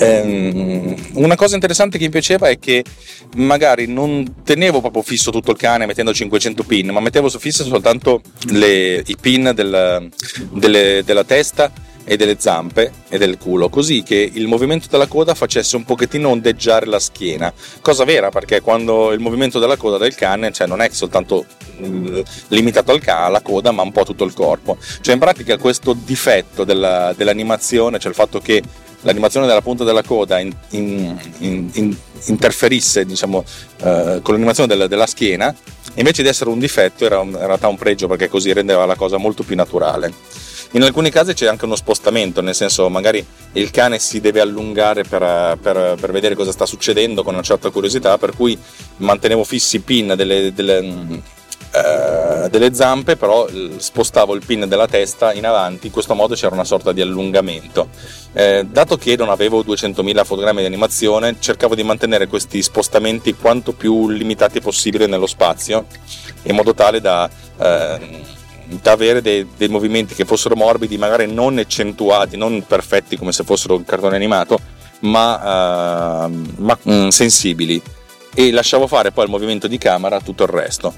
[0.00, 2.82] Ehm, una cosa interessante che mi piaceva è che
[3.36, 7.64] magari non tenevo proprio fisso tutto il cane mettendo 500 pin, ma mettevo su fisso
[7.64, 10.08] soltanto le, i pin del,
[10.52, 11.70] delle, della testa
[12.02, 16.30] e delle zampe e del culo, così che il movimento della coda facesse un pochettino
[16.30, 20.80] ondeggiare la schiena, cosa vera perché quando il movimento della coda del cane cioè non
[20.80, 21.44] è soltanto
[21.84, 25.58] mm, limitato al ca- alla coda ma un po' tutto il corpo, cioè in pratica
[25.58, 28.62] questo difetto della, dell'animazione, cioè il fatto che
[29.02, 31.16] l'animazione della punta della coda in, in,
[31.72, 33.44] in, interferisse diciamo,
[33.82, 35.54] eh, con l'animazione della, della, schiena,
[35.94, 39.16] invece di essere un difetto era in realtà un pregio perché così rendeva la cosa
[39.16, 40.12] molto più naturale.
[40.72, 45.02] In alcuni casi c'è anche uno spostamento, nel senso magari il cane si deve allungare
[45.02, 48.56] per, per, per vedere cosa sta succedendo con una certa curiosità, per cui
[48.98, 51.20] mantenevo fissi i pin delle, delle
[51.72, 56.54] eh, delle zampe, però spostavo il pin della testa in avanti, in questo modo c'era
[56.54, 57.88] una sorta di allungamento.
[58.32, 63.72] Eh, dato che non avevo 200.000 fotogrammi di animazione, cercavo di mantenere questi spostamenti quanto
[63.72, 65.86] più limitati possibile nello spazio,
[66.42, 68.20] in modo tale da, eh,
[68.66, 73.44] da avere dei, dei, movimenti che fossero morbidi, magari non accentuati, non perfetti come se
[73.44, 74.58] fossero un cartone animato,
[75.02, 77.80] ma, uh, ma mm, sensibili
[78.34, 80.94] e lasciavo fare poi il movimento di camera tutto il resto.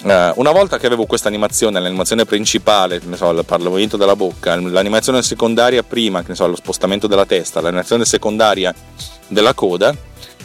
[0.00, 4.54] Uh, una volta che avevo questa animazione, l'animazione principale, ne so, il movimento della bocca,
[4.54, 8.72] l'animazione secondaria prima, ne so, lo spostamento della testa, l'animazione secondaria
[9.26, 9.94] della coda,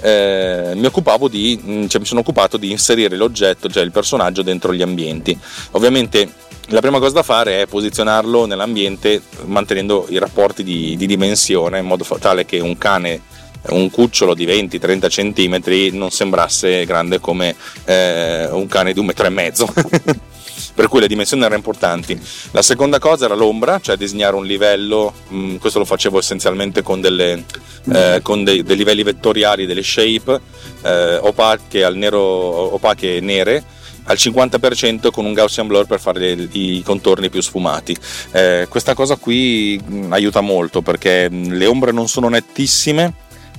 [0.01, 0.89] eh, mi,
[1.29, 5.37] di, mm, cioè, mi sono occupato di inserire l'oggetto, cioè il personaggio, dentro gli ambienti.
[5.71, 6.29] Ovviamente
[6.67, 11.85] la prima cosa da fare è posizionarlo nell'ambiente mantenendo i rapporti di, di dimensione in
[11.85, 13.21] modo tale che un cane
[13.69, 19.25] un cucciolo di 20-30 cm non sembrasse grande come eh, un cane di un metro
[19.25, 19.71] e mezzo.
[20.75, 22.19] per cui le dimensioni erano importanti.
[22.51, 26.81] La seconda cosa era l'ombra, cioè disegnare un livello, mh, mm, questo lo facevo essenzialmente
[26.81, 27.43] con, delle,
[27.91, 30.39] eh, con dei, dei, livelli vettoriali, delle shape
[30.83, 36.81] eh, opache, al nero, opache nere al 50% con un Gaussian blur per fare i
[36.83, 37.95] contorni più sfumati.
[38.31, 43.13] Eh, questa cosa qui mm, aiuta molto perché mm, le ombre non sono nettissime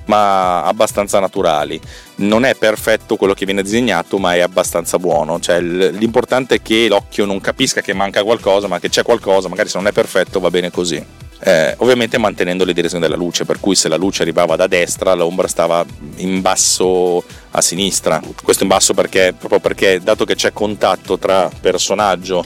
[0.06, 1.80] ma abbastanza naturali.
[2.16, 5.40] Non è perfetto quello che viene disegnato, ma è abbastanza buono.
[5.40, 9.68] Cioè, l'importante è che l'occhio non capisca che manca qualcosa, ma che c'è qualcosa, magari
[9.68, 11.02] se non è perfetto va bene così.
[11.46, 15.12] Eh, ovviamente mantenendo le direzioni della luce, per cui se la luce arrivava da destra,
[15.14, 15.84] l'ombra stava
[16.16, 18.20] in basso a sinistra.
[18.42, 22.44] Questo in basso perché, proprio perché, dato che c'è contatto tra personaggio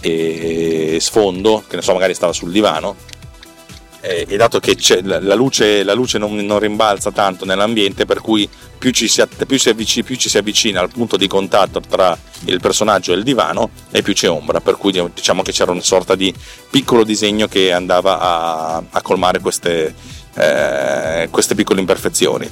[0.00, 2.94] e sfondo, che ne so, magari stava sul divano,
[4.06, 8.48] eh, e dato che la luce, la luce non, non, rimbalza tanto nell'ambiente, per cui
[8.78, 12.16] più ci, si, più, si avvicina, più ci, si avvicina, al punto di contatto tra
[12.44, 15.80] il personaggio e il divano e più c'è ombra, per cui diciamo che c'era una
[15.80, 16.32] sorta di
[16.70, 19.92] piccolo disegno che andava a, a colmare queste,
[20.34, 22.48] eh, queste piccole imperfezioni.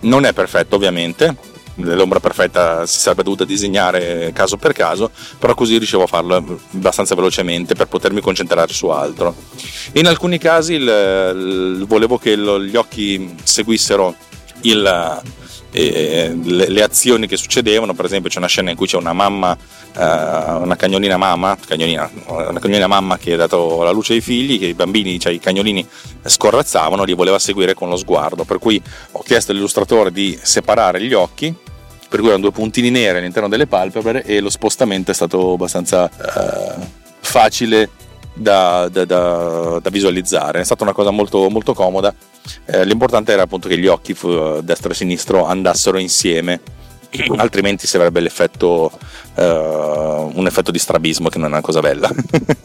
[0.00, 1.34] Non è perfetto ovviamente,
[1.76, 7.14] l'ombra perfetta si sarebbe dovuta disegnare caso per caso, però così riuscivo a farlo abbastanza
[7.14, 9.34] velocemente per potermi concentrare su altro.
[9.92, 14.14] In alcuni casi il, il, volevo che lo, gli occhi seguissero
[14.62, 15.22] il,
[15.74, 19.12] eh, le, le, azioni che succedevano, per esempio c'è una scena in cui c'è una
[19.12, 24.20] mamma, eh, una cagnolina mamma, cagnolina, una cagnolina mamma che ha dato la luce ai
[24.20, 25.86] figli, che i bambini, cioè i cagnolini
[26.24, 28.80] scorrazzavano, li voleva seguire con lo sguardo, per cui
[29.12, 31.54] ho chiesto all'illustratore di separare gli occhi
[32.06, 36.08] per cui erano due puntini neri all'interno delle palpebre e lo spostamento è stato abbastanza
[36.08, 36.80] uh,
[37.18, 37.90] facile
[38.34, 40.60] da, da, da, da, visualizzare.
[40.60, 42.14] È stata una cosa molto, molto comoda.
[42.66, 44.14] Eh, l'importante era appunto che gli occhi
[44.62, 46.60] destro e sinistro andassero insieme
[47.36, 48.90] altrimenti si avrebbe l'effetto
[49.34, 52.10] uh, un effetto di strabismo che non è una cosa bella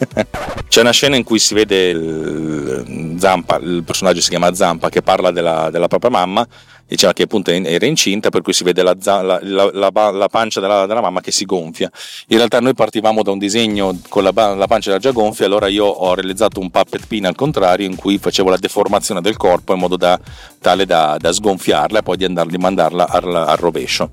[0.68, 5.02] c'è una scena in cui si vede il, Zampa il personaggio si chiama Zampa che
[5.02, 6.48] parla della, della propria mamma
[6.90, 10.86] diceva che appunto era incinta per cui si vede la, la, la, la pancia della,
[10.86, 11.90] della, mamma che si gonfia.
[12.28, 16.14] In realtà noi partivamo da un disegno con la, pancia già gonfia allora io ho
[16.14, 19.96] realizzato un puppet pin al contrario in cui facevo la deformazione del corpo in modo
[19.96, 20.20] da,
[20.60, 24.10] tale da, da sgonfiarla e poi di, andar, di mandarla al, al rovescio.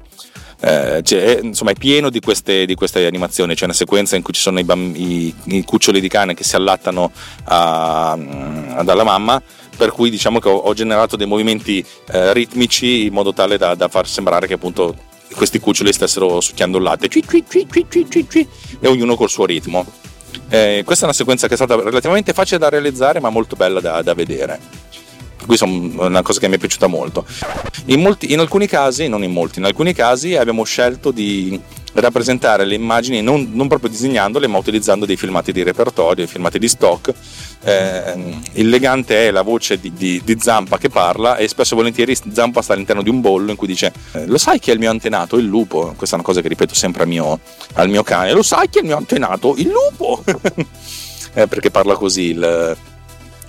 [0.58, 3.54] Eh, cioè, insomma è pieno di queste, di queste, animazioni.
[3.54, 6.44] C'è una sequenza in cui ci sono i, bamb- i, i cuccioli di cane che
[6.44, 7.10] si allattano
[7.44, 9.40] a, a, dalla mamma
[9.76, 13.74] per cui diciamo che ho, ho generato dei movimenti eh, ritmici in modo tale da,
[13.74, 14.94] da, far sembrare che appunto
[15.34, 19.84] questi cuccioli stessero succhiando il latte e ognuno col suo ritmo
[20.48, 23.80] eh, questa è una sequenza che è stata relativamente facile da realizzare ma molto bella
[23.80, 24.58] da, da vedere
[25.46, 27.24] questa è una cosa che mi è piaciuta molto.
[27.86, 31.58] In, molti, in alcuni casi, non in molti, in alcuni casi abbiamo scelto di
[32.00, 36.58] rappresentare le immagini non, non, proprio disegnandole ma utilizzando dei filmati di repertorio, dei filmati
[36.58, 37.12] di stock.
[37.62, 41.76] Eh, il legante è la voce di, di, di, Zampa che parla e spesso e
[41.76, 44.72] volentieri Zampa sta all'interno di un bollo in cui dice eh, lo sai chi è
[44.74, 45.36] il mio antenato?
[45.38, 45.94] Il lupo.
[45.96, 47.40] Questa è una cosa che ripeto sempre al mio,
[47.74, 48.32] al mio cane.
[48.32, 49.54] Lo sai chi è il mio antenato?
[49.56, 50.22] Il lupo!
[51.34, 52.76] eh, perché parla così il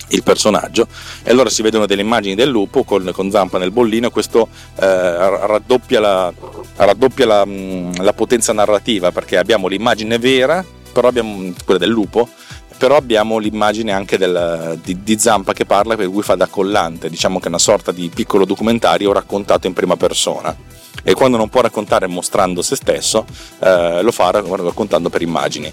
[0.08, 0.86] il personaggio
[1.22, 4.86] e allora si vedono delle immagini del lupo con, con Zampa nel bollino questo eh,
[4.86, 6.32] raddoppia, la,
[6.76, 12.28] raddoppia la, mm, la, potenza narrativa perché abbiamo l'immagine vera però abbiamo quella del lupo
[12.78, 17.10] però abbiamo l'immagine anche del, di, di, Zampa che parla per cui fa da collante
[17.10, 20.56] diciamo che è una sorta di piccolo documentario raccontato in prima persona.
[21.02, 23.24] E quando non può raccontare mostrando se stesso
[23.60, 25.72] eh, lo fa raccontando per immagini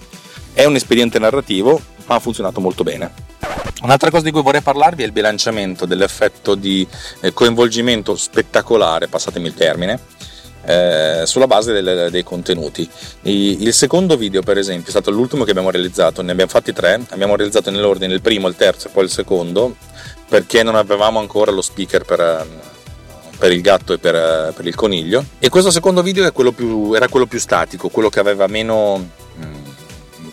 [0.56, 3.34] è un espediente narrativo ma ha funzionato molto bene
[3.82, 6.88] Un'altra cosa di cui vorrei parlarvi è il bilanciamento dell'effetto di
[7.20, 10.00] eh, coinvolgimento spettacolare, passatemi il termine,
[10.66, 12.90] eh, sulla base del, dei contenuti.
[13.24, 17.02] il secondo video, per esempio, è stato l'ultimo che abbiamo realizzato, ne abbiamo fatti tre,
[17.10, 19.76] abbiamo realizzato nell'ordine il primo, il terzo e poi il secondo,
[20.28, 22.48] perché non avevamo ancora lo speaker per,
[23.38, 25.24] per il gatto e per, per, il coniglio.
[25.38, 29.24] E questo secondo video quello più, era quello più statico, quello che aveva meno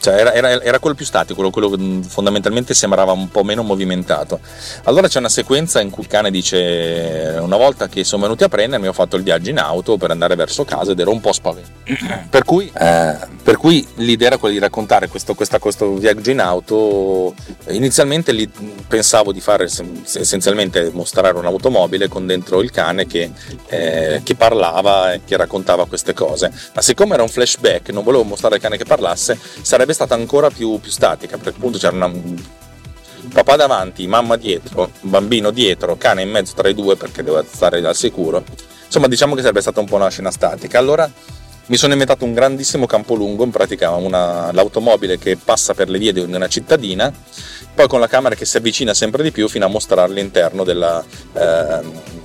[0.02, 4.40] cioè era, era, era, quello più statico, quello, quello fondamentalmente sembrava un po' meno movimentato.
[4.82, 8.48] Allora c'è una sequenza in cui il cane dice: Una volta che sono venuti a
[8.48, 11.32] prendermi, ho fatto il viaggio in auto per andare verso casa ed ero un po'
[11.32, 11.70] spaventato.
[12.28, 16.40] per, cui, eh, per cui l'idea era quella di raccontare questo, questa, questo viaggio in
[16.40, 17.32] auto.
[17.68, 18.50] Inizialmente lì
[18.88, 23.30] pensavo di fare essenzialmente mostrare un'automobile con dentro il cane che,
[23.68, 26.50] eh, che parlava e che raccontava queste cose.
[26.74, 30.14] Ma siccome era un flashback, non volevo mostrare il cane che parlasse, sarebbe sarebbe stata
[30.14, 32.10] ancora più, più statica, perché appunto c'era una,
[33.32, 37.84] papà davanti, mamma dietro, bambino dietro, cane in mezzo tra i due perché doveva stare
[37.86, 38.42] al sicuro.
[38.84, 40.78] Insomma, diciamo che sarebbe stata un po' una scena statica.
[40.78, 41.10] Allora
[41.66, 45.98] mi sono inventato un grandissimo campo lungo, in pratica una, l'automobile che passa per le
[45.98, 47.12] vie di una cittadina,
[47.74, 51.02] poi con la camera che si avvicina sempre di più fino a mostrare l'interno della,
[51.32, 51.80] eh,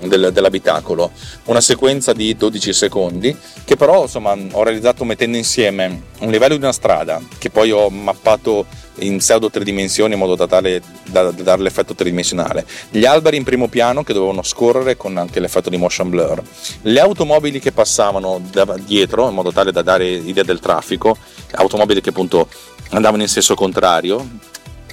[0.07, 1.11] del, dell'abitacolo.
[1.45, 6.63] Una sequenza di 12 secondi che però insomma, ho realizzato mettendo insieme un livello di
[6.63, 8.65] una strada che poi ho mappato
[8.99, 12.65] in pseudo tre dimensioni in modo da, tale, da, da dare l'effetto tridimensionale.
[12.89, 16.41] Gli alberi in primo piano che dovevano scorrere con anche l'effetto di motion blur.
[16.81, 21.17] Le automobili che passavano da, dietro in modo tale da dare idea del traffico,
[21.51, 22.47] automobili che appunto
[22.89, 24.25] andavano in senso contrario,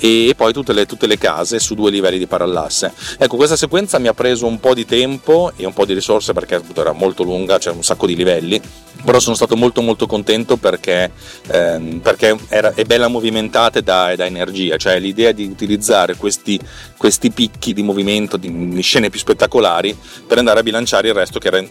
[0.05, 2.93] e poi tutte le, tutte le, case su due livelli di parallasse.
[3.17, 6.35] Ecco, questa sequenza mi ha preso un po' di tempo e un po' di risorse
[6.35, 8.61] perché era molto lunga, c'era un sacco di livelli,
[9.03, 11.11] però sono stato molto molto contento perché,
[11.47, 16.61] ehm, perché era, è bella movimentata e dà, dà, energia, cioè l'idea di utilizzare questi,
[16.99, 21.39] questi picchi di movimento, di, di scene più spettacolari per andare a bilanciare il resto
[21.39, 21.65] che era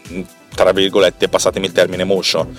[0.54, 2.56] tra virgolette, passatemi il termine, motion.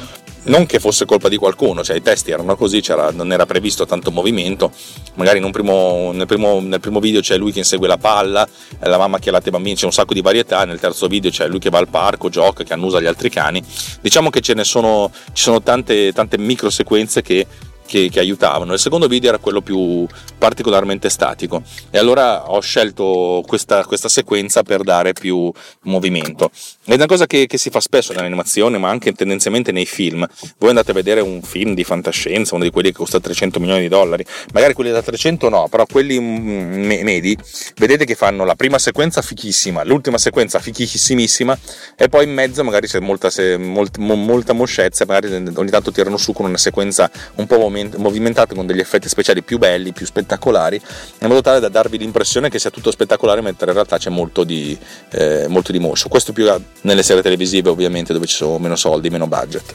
[0.46, 4.10] Non che fosse colpa di qualcuno, cioè i testi erano così, non era previsto tanto
[4.10, 4.72] movimento.
[5.14, 8.46] Magari primo, nel, primo, nel, primo, video c'è lui che insegue la palla,
[8.80, 10.64] la mamma che latte i bambini, c'è un sacco di varietà.
[10.66, 13.62] Nel terzo video c'è lui che va al parco, gioca, che annusa gli altri cani.
[14.02, 17.46] Diciamo che ce ne sono, ci sono tante, tante micro sequenze che
[17.86, 18.72] che, che, aiutavano.
[18.72, 20.06] Il secondo video era quello più
[20.38, 26.50] particolarmente statico e allora ho scelto questa, questa sequenza per dare più movimento.
[26.84, 30.26] È una cosa che, che, si fa spesso nell'animazione, ma anche tendenzialmente nei film.
[30.58, 33.82] Voi andate a vedere un film di fantascienza, uno di quelli che costa 300 milioni
[33.82, 37.36] di dollari, magari quelli da 300 no, però quelli mm, medi,
[37.76, 41.58] vedete che fanno la prima sequenza fichissima, l'ultima sequenza fichissimissima
[41.96, 46.32] e poi in mezzo magari c'è molta, molta, molta moscezza, magari ogni tanto tirano su
[46.32, 47.58] con una sequenza un po'
[47.96, 50.80] movimentata con degli effetti speciali più belli, più spettacolari,
[51.20, 54.44] in modo tale da darvi l'impressione che sia tutto spettacolare, mentre in realtà c'è molto
[54.44, 54.76] di,
[55.10, 56.10] eh, molto di motion.
[56.10, 56.50] Questo più
[56.82, 59.74] nelle serie televisive, ovviamente, dove ci sono meno soldi, meno budget.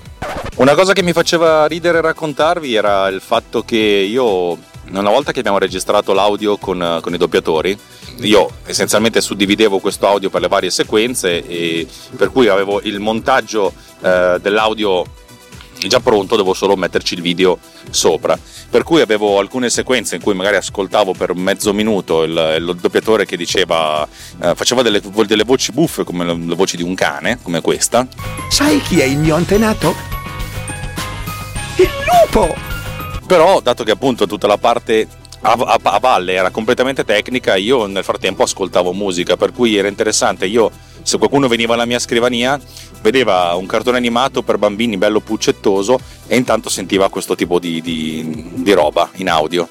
[0.58, 4.58] Una cosa che mi faceva ridere raccontarvi era il fatto che io,
[4.92, 7.78] una volta che abbiamo registrato l'audio con, con i doppiatori,
[8.22, 13.74] io essenzialmente suddividevo questo audio per le varie sequenze e per cui avevo il montaggio
[14.02, 15.06] eh, dell'audio
[15.88, 17.58] già pronto, devo solo metterci il video
[17.90, 18.38] sopra.
[18.70, 23.26] Per cui avevo alcune sequenze in cui magari ascoltavo per mezzo minuto il, il doppiatore
[23.26, 24.08] che diceva,
[24.42, 28.08] eh, faceva delle, delle, voci buffe come le, le voci di un cane, come questa.
[28.50, 29.96] Sai chi è il mio antenato?
[31.78, 31.90] Il
[32.24, 32.56] lupo!
[33.26, 35.08] Però, dato che appunto tutta la parte
[35.42, 39.88] a, a, a, valle era completamente tecnica, io nel frattempo ascoltavo musica, per cui era
[39.88, 40.46] interessante.
[40.46, 40.72] Io,
[41.02, 42.60] se qualcuno veniva alla mia scrivania,
[43.02, 48.52] vedeva un cartone animato per bambini bello puccettoso e intanto sentiva questo tipo di, di,
[48.56, 49.70] di roba in audio.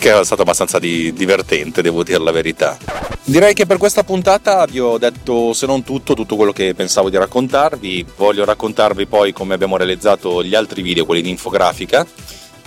[0.00, 2.78] che è stato abbastanza di, divertente, devo dire la verità.
[3.22, 7.10] Direi che per questa puntata vi ho detto, se non tutto, tutto quello che pensavo
[7.10, 8.04] di raccontarvi.
[8.16, 12.04] Voglio raccontarvi poi come abbiamo realizzato gli altri video, quelli di infografica.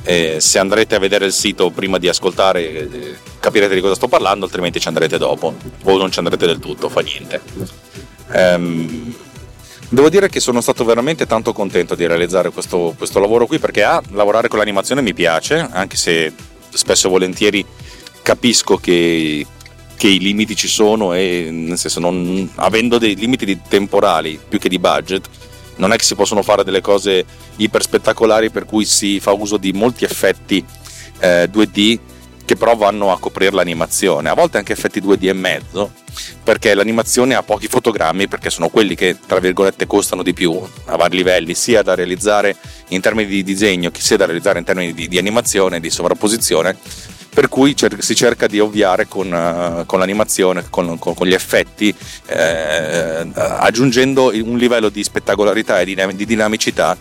[0.05, 4.07] Eh, se andrete a vedere il sito prima di ascoltare eh, capirete di cosa sto
[4.07, 7.41] parlando, altrimenti ci andrete dopo o non ci andrete del tutto, fa niente.
[8.33, 9.13] Um,
[9.89, 13.83] devo dire che sono stato veramente tanto contento di realizzare questo, questo lavoro qui perché
[13.83, 16.33] a lavorare con l'animazione mi piace, anche se
[16.69, 17.65] spesso e volentieri
[18.21, 19.45] capisco che,
[19.95, 24.69] che i limiti ci sono e nel senso non, avendo dei limiti temporali più che
[24.69, 25.29] di budget
[25.77, 27.25] non è che si possono fare delle cose
[27.57, 30.63] iper spettacolari per cui si fa uso di molti effetti
[31.19, 31.99] eh, 2D
[32.45, 35.93] che però vanno a coprire l'animazione, a volte anche effetti 2D e mezzo,
[36.43, 40.97] perché l'animazione ha pochi fotogrammi, perché sono quelli che tra virgolette costano di più a
[40.97, 42.55] vari livelli, sia da realizzare
[42.89, 46.75] in termini di disegno, sia da realizzare in termini di, di animazione, di sovrapposizione,
[47.33, 51.33] per cui cer- si cerca di ovviare con, uh, con l'animazione, con, con, con, gli
[51.33, 51.93] effetti,
[52.27, 56.95] eh, aggiungendo un livello di spettacolarità e di, di dinamicità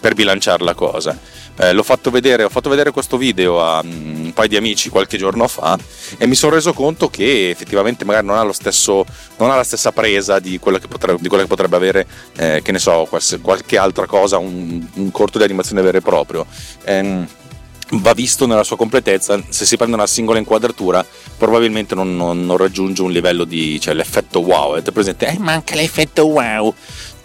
[0.00, 1.18] per bilanciare la cosa.
[1.58, 4.90] Eh, l'ho fatto vedere, ho fatto vedere questo video a um, un paio di amici
[4.90, 5.78] qualche giorno fa
[6.18, 9.06] e mi sono reso conto che effettivamente magari non ha, stesso,
[9.38, 12.06] non ha la stessa presa di quella che potrebbe, quella che potrebbe avere,
[12.36, 13.08] eh, che ne so,
[13.40, 16.44] qualche altra cosa, un, un, corto di animazione vero e proprio.
[16.84, 17.44] Eh,
[17.90, 21.04] va visto nella sua completezza, se si prende una singola inquadratura
[21.36, 25.26] probabilmente non, non, non raggiunge un livello di, cioè l'effetto wow, avete presente?
[25.28, 26.74] Eh, manca l'effetto wow.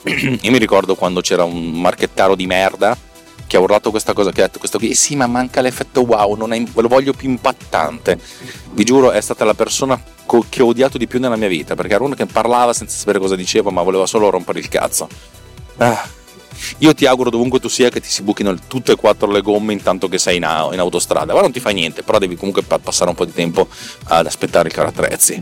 [0.05, 2.97] Io mi ricordo quando c'era un marchettaro di merda
[3.47, 6.01] che ha urlato questa cosa, che ha detto questo qui, eh sì ma manca l'effetto
[6.01, 8.20] wow, non è, lo voglio più impattante.
[8.72, 11.76] Vi giuro è stata la persona co- che ho odiato di più nella mia vita,
[11.76, 15.09] perché era uno che parlava senza sapere cosa diceva, ma voleva solo rompere il cazzo.
[15.78, 16.20] Ah
[16.80, 19.74] io ti auguro dovunque tu sia che ti si buchino tutte e quattro le gomme
[19.74, 21.34] intanto che sei in, in autostrada.
[21.34, 23.68] Ma non ti fa niente, però devi comunque passare un po' di tempo
[24.05, 25.39] ad aspettare il carattrezzi.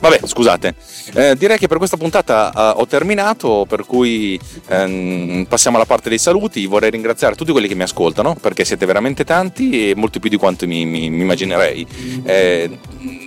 [0.00, 0.74] Vabbè, scusate,
[1.14, 4.38] eh, direi che per questa puntata eh, ho terminato, per cui
[4.68, 6.66] ehm, passiamo alla parte dei saluti.
[6.66, 10.36] Vorrei ringraziare tutti quelli che mi ascoltano, perché siete veramente tanti e molti più di
[10.36, 11.86] quanto mi, mi, mi immaginerei.
[12.24, 12.78] Eh,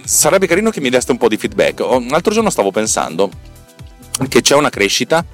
[0.04, 1.80] sarebbe carino che mi deste un po' di feedback.
[1.80, 3.30] Un altro giorno stavo pensando
[4.28, 5.26] che c'è una crescita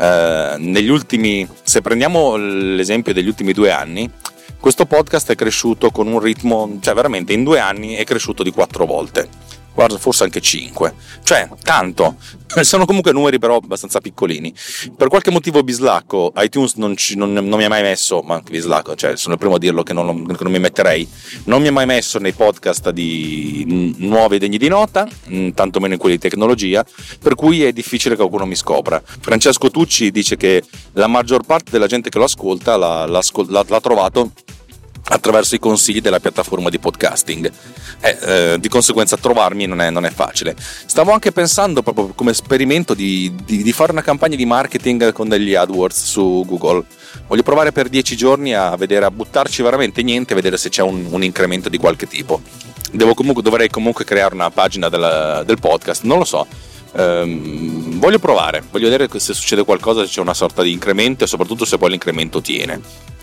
[0.00, 4.10] eh, negli ultimi, se prendiamo l'esempio degli ultimi due anni,
[4.58, 8.50] questo podcast è cresciuto con un ritmo, cioè veramente in due anni è cresciuto di
[8.50, 9.28] quattro volte
[9.80, 12.16] guarda forse anche 5, cioè tanto,
[12.60, 14.52] sono comunque numeri però abbastanza piccolini.
[14.94, 18.50] Per qualche motivo bislacco, iTunes non, ci, non, non mi ha mai messo, ma anche
[18.50, 21.08] bislacco, cioè sono il primo a dirlo che non, che non mi metterei,
[21.44, 25.08] non mi ha mai messo nei podcast di nuovi degni di nota,
[25.54, 26.84] tantomeno in quelli di tecnologia,
[27.22, 29.02] per cui è difficile che qualcuno mi scopra.
[29.04, 30.62] Francesco Tucci dice che
[30.92, 33.22] la maggior parte della gente che lo ascolta l'ha, l'ha,
[33.66, 34.32] l'ha trovato
[35.10, 37.50] attraverso i consigli della piattaforma di podcasting.
[38.00, 40.56] Eh, eh, di conseguenza trovarmi non è, non è, facile.
[40.58, 45.28] Stavo anche pensando proprio come esperimento di, di, di, fare una campagna di marketing con
[45.28, 46.84] degli AdWords su Google.
[47.26, 50.82] Voglio provare per 10 giorni a vedere, a buttarci veramente niente e vedere se c'è
[50.82, 52.40] un, un incremento di qualche tipo.
[53.14, 56.46] Comunque, dovrei comunque creare una pagina del, del podcast, non lo so.
[56.92, 61.28] Um, voglio provare, voglio vedere se succede qualcosa, se c'è una sorta di incremento e
[61.28, 62.80] soprattutto se poi l'incremento tiene.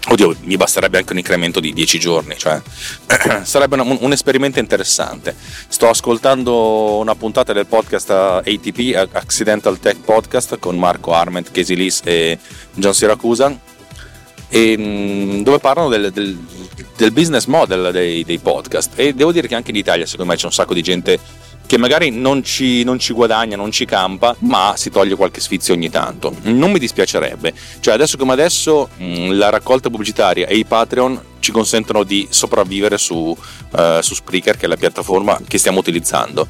[0.09, 2.61] Oddio, mi basterebbe anche un incremento di 10 giorni, cioè
[3.43, 5.35] sarebbe un, un, esperimento interessante.
[5.67, 12.01] Sto ascoltando una puntata del podcast ATP, Accidental Tech Podcast, con Marco Arment, Casey Lees
[12.05, 12.39] e
[12.73, 13.53] John Siracusa,
[14.47, 16.37] e, mm, dove parlano del, del,
[16.95, 18.93] del business model dei, dei, podcast.
[18.95, 21.19] E devo dire che anche in Italia, secondo me, c'è un sacco di gente
[21.67, 25.73] che magari non ci, non ci, guadagna, non ci campa, ma si toglie qualche sfizio
[25.73, 26.33] ogni tanto.
[26.43, 27.53] Non mi dispiacerebbe.
[27.79, 32.97] Cioè, adesso come adesso, mm, la raccolta pubblicitaria e i Patreon ci consentono di sopravvivere
[32.97, 36.47] su, uh, su Spreaker, che è la piattaforma che stiamo utilizzando.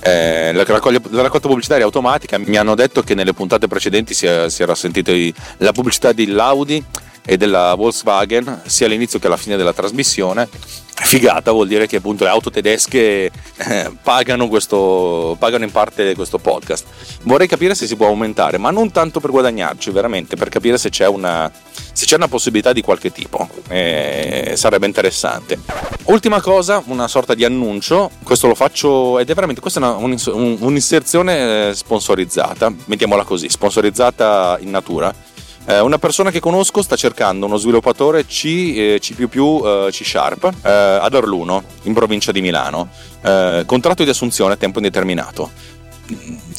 [0.00, 4.74] Eh, la, raccolta pubblicitaria automatica mi hanno detto che nelle puntate precedenti si, si era
[4.74, 5.12] sentito
[5.58, 6.84] la pubblicità di Laudi
[7.24, 10.48] e della Volkswagen sia all'inizio che alla fine della trasmissione.
[10.96, 16.38] Figata vuol dire che appunto le auto tedesche eh, pagano, questo, pagano in parte questo
[16.38, 16.86] podcast.
[17.22, 20.90] Vorrei capire se si può aumentare ma non tanto per guadagnarci veramente per capire se
[20.90, 21.50] c'è una,
[21.92, 23.48] se c'è una possibilità di qualche tipo.
[23.68, 25.58] Eh, sarebbe interessante.
[26.04, 28.10] Ultima cosa una sorta di annuncio.
[28.22, 32.72] Questo lo faccio ed è veramente questa è una, un'inserzione eh, sponsorizzata.
[32.84, 35.32] Mettiamola così sponsorizzata in natura
[35.66, 40.52] eh, una persona che conosco sta cercando uno sviluppatore C, eh, C++ eh, C Sharp
[40.62, 42.88] eh, ad Orluno, in provincia di Milano.
[43.22, 45.50] Eh, contratto di assunzione a tempo indeterminato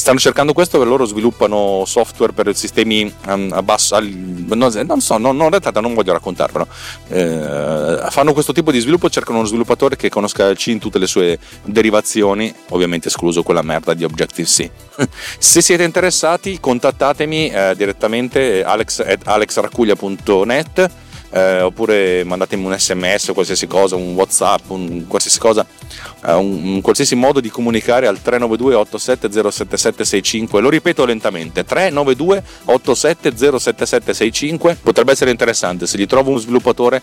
[0.05, 5.17] stanno cercando questo perché loro sviluppano software per sistemi um, a basso non, non so
[5.17, 6.67] non, non, non voglio raccontarvelo.
[7.07, 10.99] Eh, fanno questo tipo di sviluppo cercano uno sviluppatore che conosca il C in tutte
[10.99, 14.69] le sue derivazioni ovviamente escluso quella merda di Objective-C.
[15.39, 21.04] Se siete interessati contattatemi eh, direttamente alex at alexracuglia.net
[21.35, 25.65] eh, oppure mandatemi un sms o qualsiasi cosa, un whatsapp, un qualsiasi cosa,
[26.25, 29.27] eh, un, un, qualsiasi modo di comunicare al 392 87
[30.61, 33.33] lo ripeto lentamente, 392 87
[34.81, 37.01] potrebbe essere interessante, se gli trovo un sviluppatore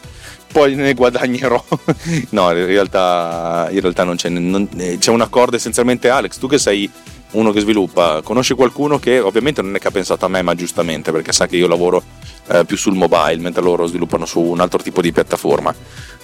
[0.51, 1.62] poi ne guadagnerò.
[2.30, 6.49] no, in realtà, in realtà non c'è, non, eh, c'è un accordo essenzialmente Alex, tu
[6.49, 6.91] che sei
[7.33, 10.55] uno che sviluppa, conosci qualcuno che ovviamente non è che ha pensato a me, ma
[10.55, 12.03] giustamente perché sa che io lavoro
[12.49, 15.74] eh, più sul mobile, mentre loro sviluppano su un altro tipo di piattaforma.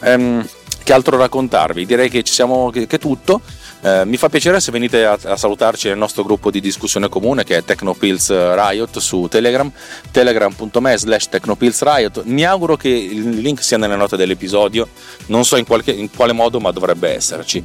[0.01, 0.47] Ehm,
[0.83, 1.85] che altro raccontarvi?
[1.85, 3.43] Direi che ci siamo, che, che tutto.
[3.81, 7.45] Eh, mi fa piacere se venite a, a, salutarci nel nostro gruppo di discussione comune
[7.45, 9.71] che è Technopills Riot su Telegram,
[10.11, 12.23] telegram.me slash Technopills Riot.
[12.25, 14.89] Mi auguro che il link sia nelle note dell'episodio,
[15.27, 17.63] non so in, qualche, in quale modo, ma dovrebbe esserci.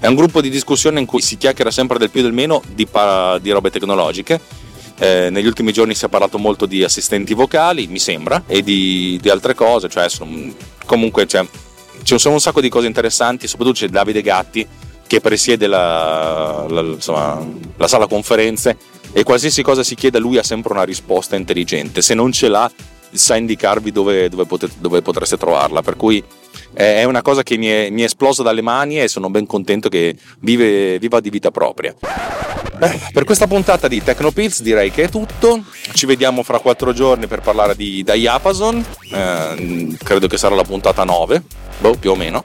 [0.00, 2.62] È un gruppo di discussione in cui si chiacchiera sempre del più e del meno
[2.66, 2.88] di,
[3.40, 4.40] di robe tecnologiche.
[4.98, 9.18] Eh, negli ultimi giorni si è parlato molto di assistenti vocali, mi sembra, e di,
[9.20, 10.54] di altre cose, cioè sono,
[10.86, 11.44] comunque cioè,
[12.02, 14.66] ci sono un sacco di cose interessanti, soprattutto c'è Davide Gatti
[15.06, 17.44] che presiede la, la, insomma,
[17.76, 18.76] la sala conferenze
[19.12, 22.70] e qualsiasi cosa si chieda lui ha sempre una risposta intelligente, se non ce l'ha
[23.12, 26.22] sa indicarvi dove, dove, potete, dove potreste trovarla, per cui
[26.72, 29.88] è una cosa che mi è, mi è, esplosa dalle mani e sono ben contento
[29.88, 31.94] che vive, viva di vita propria.
[32.78, 37.26] Beh, per questa puntata di Tecnopills direi che è tutto, ci vediamo fra quattro giorni
[37.26, 41.42] per parlare di Diapason, eh, credo che sarà la puntata 9,
[41.78, 42.44] boh, più o meno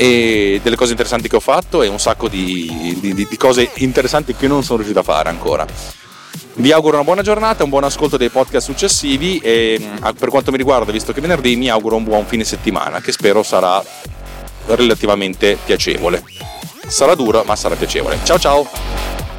[0.00, 4.34] e delle cose interessanti che ho fatto e un sacco di, di, di cose interessanti
[4.34, 5.66] che non sono riuscito a fare ancora.
[6.54, 10.52] Vi auguro una buona giornata, un buon ascolto dei podcast successivi e mm, per quanto
[10.52, 13.84] mi riguarda, visto che venerdì, mi auguro un buon fine settimana che spero sarà
[14.68, 16.24] relativamente piacevole.
[16.86, 18.20] Sarà duro, ma sarà piacevole.
[18.24, 19.29] Ciao ciao!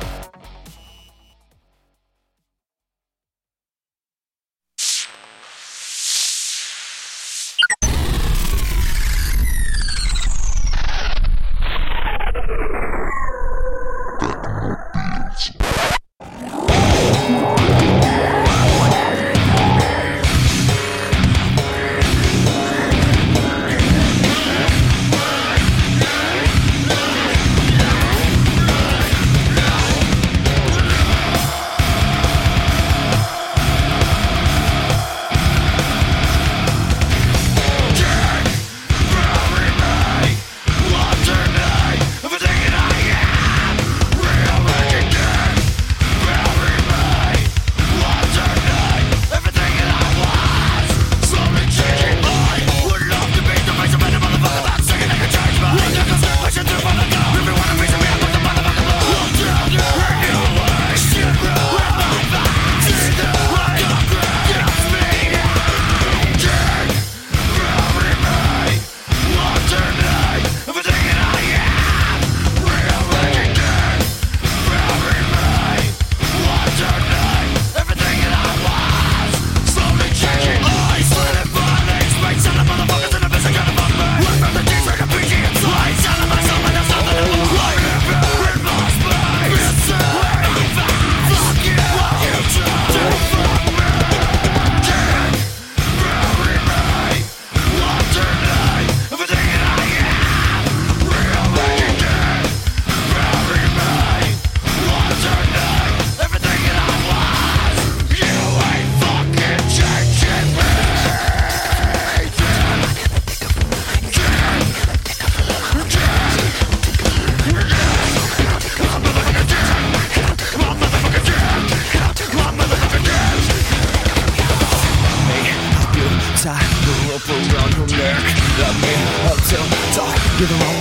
[128.83, 129.01] in
[129.31, 129.63] until
[129.95, 130.17] dark.
[130.39, 130.80] You're the wrong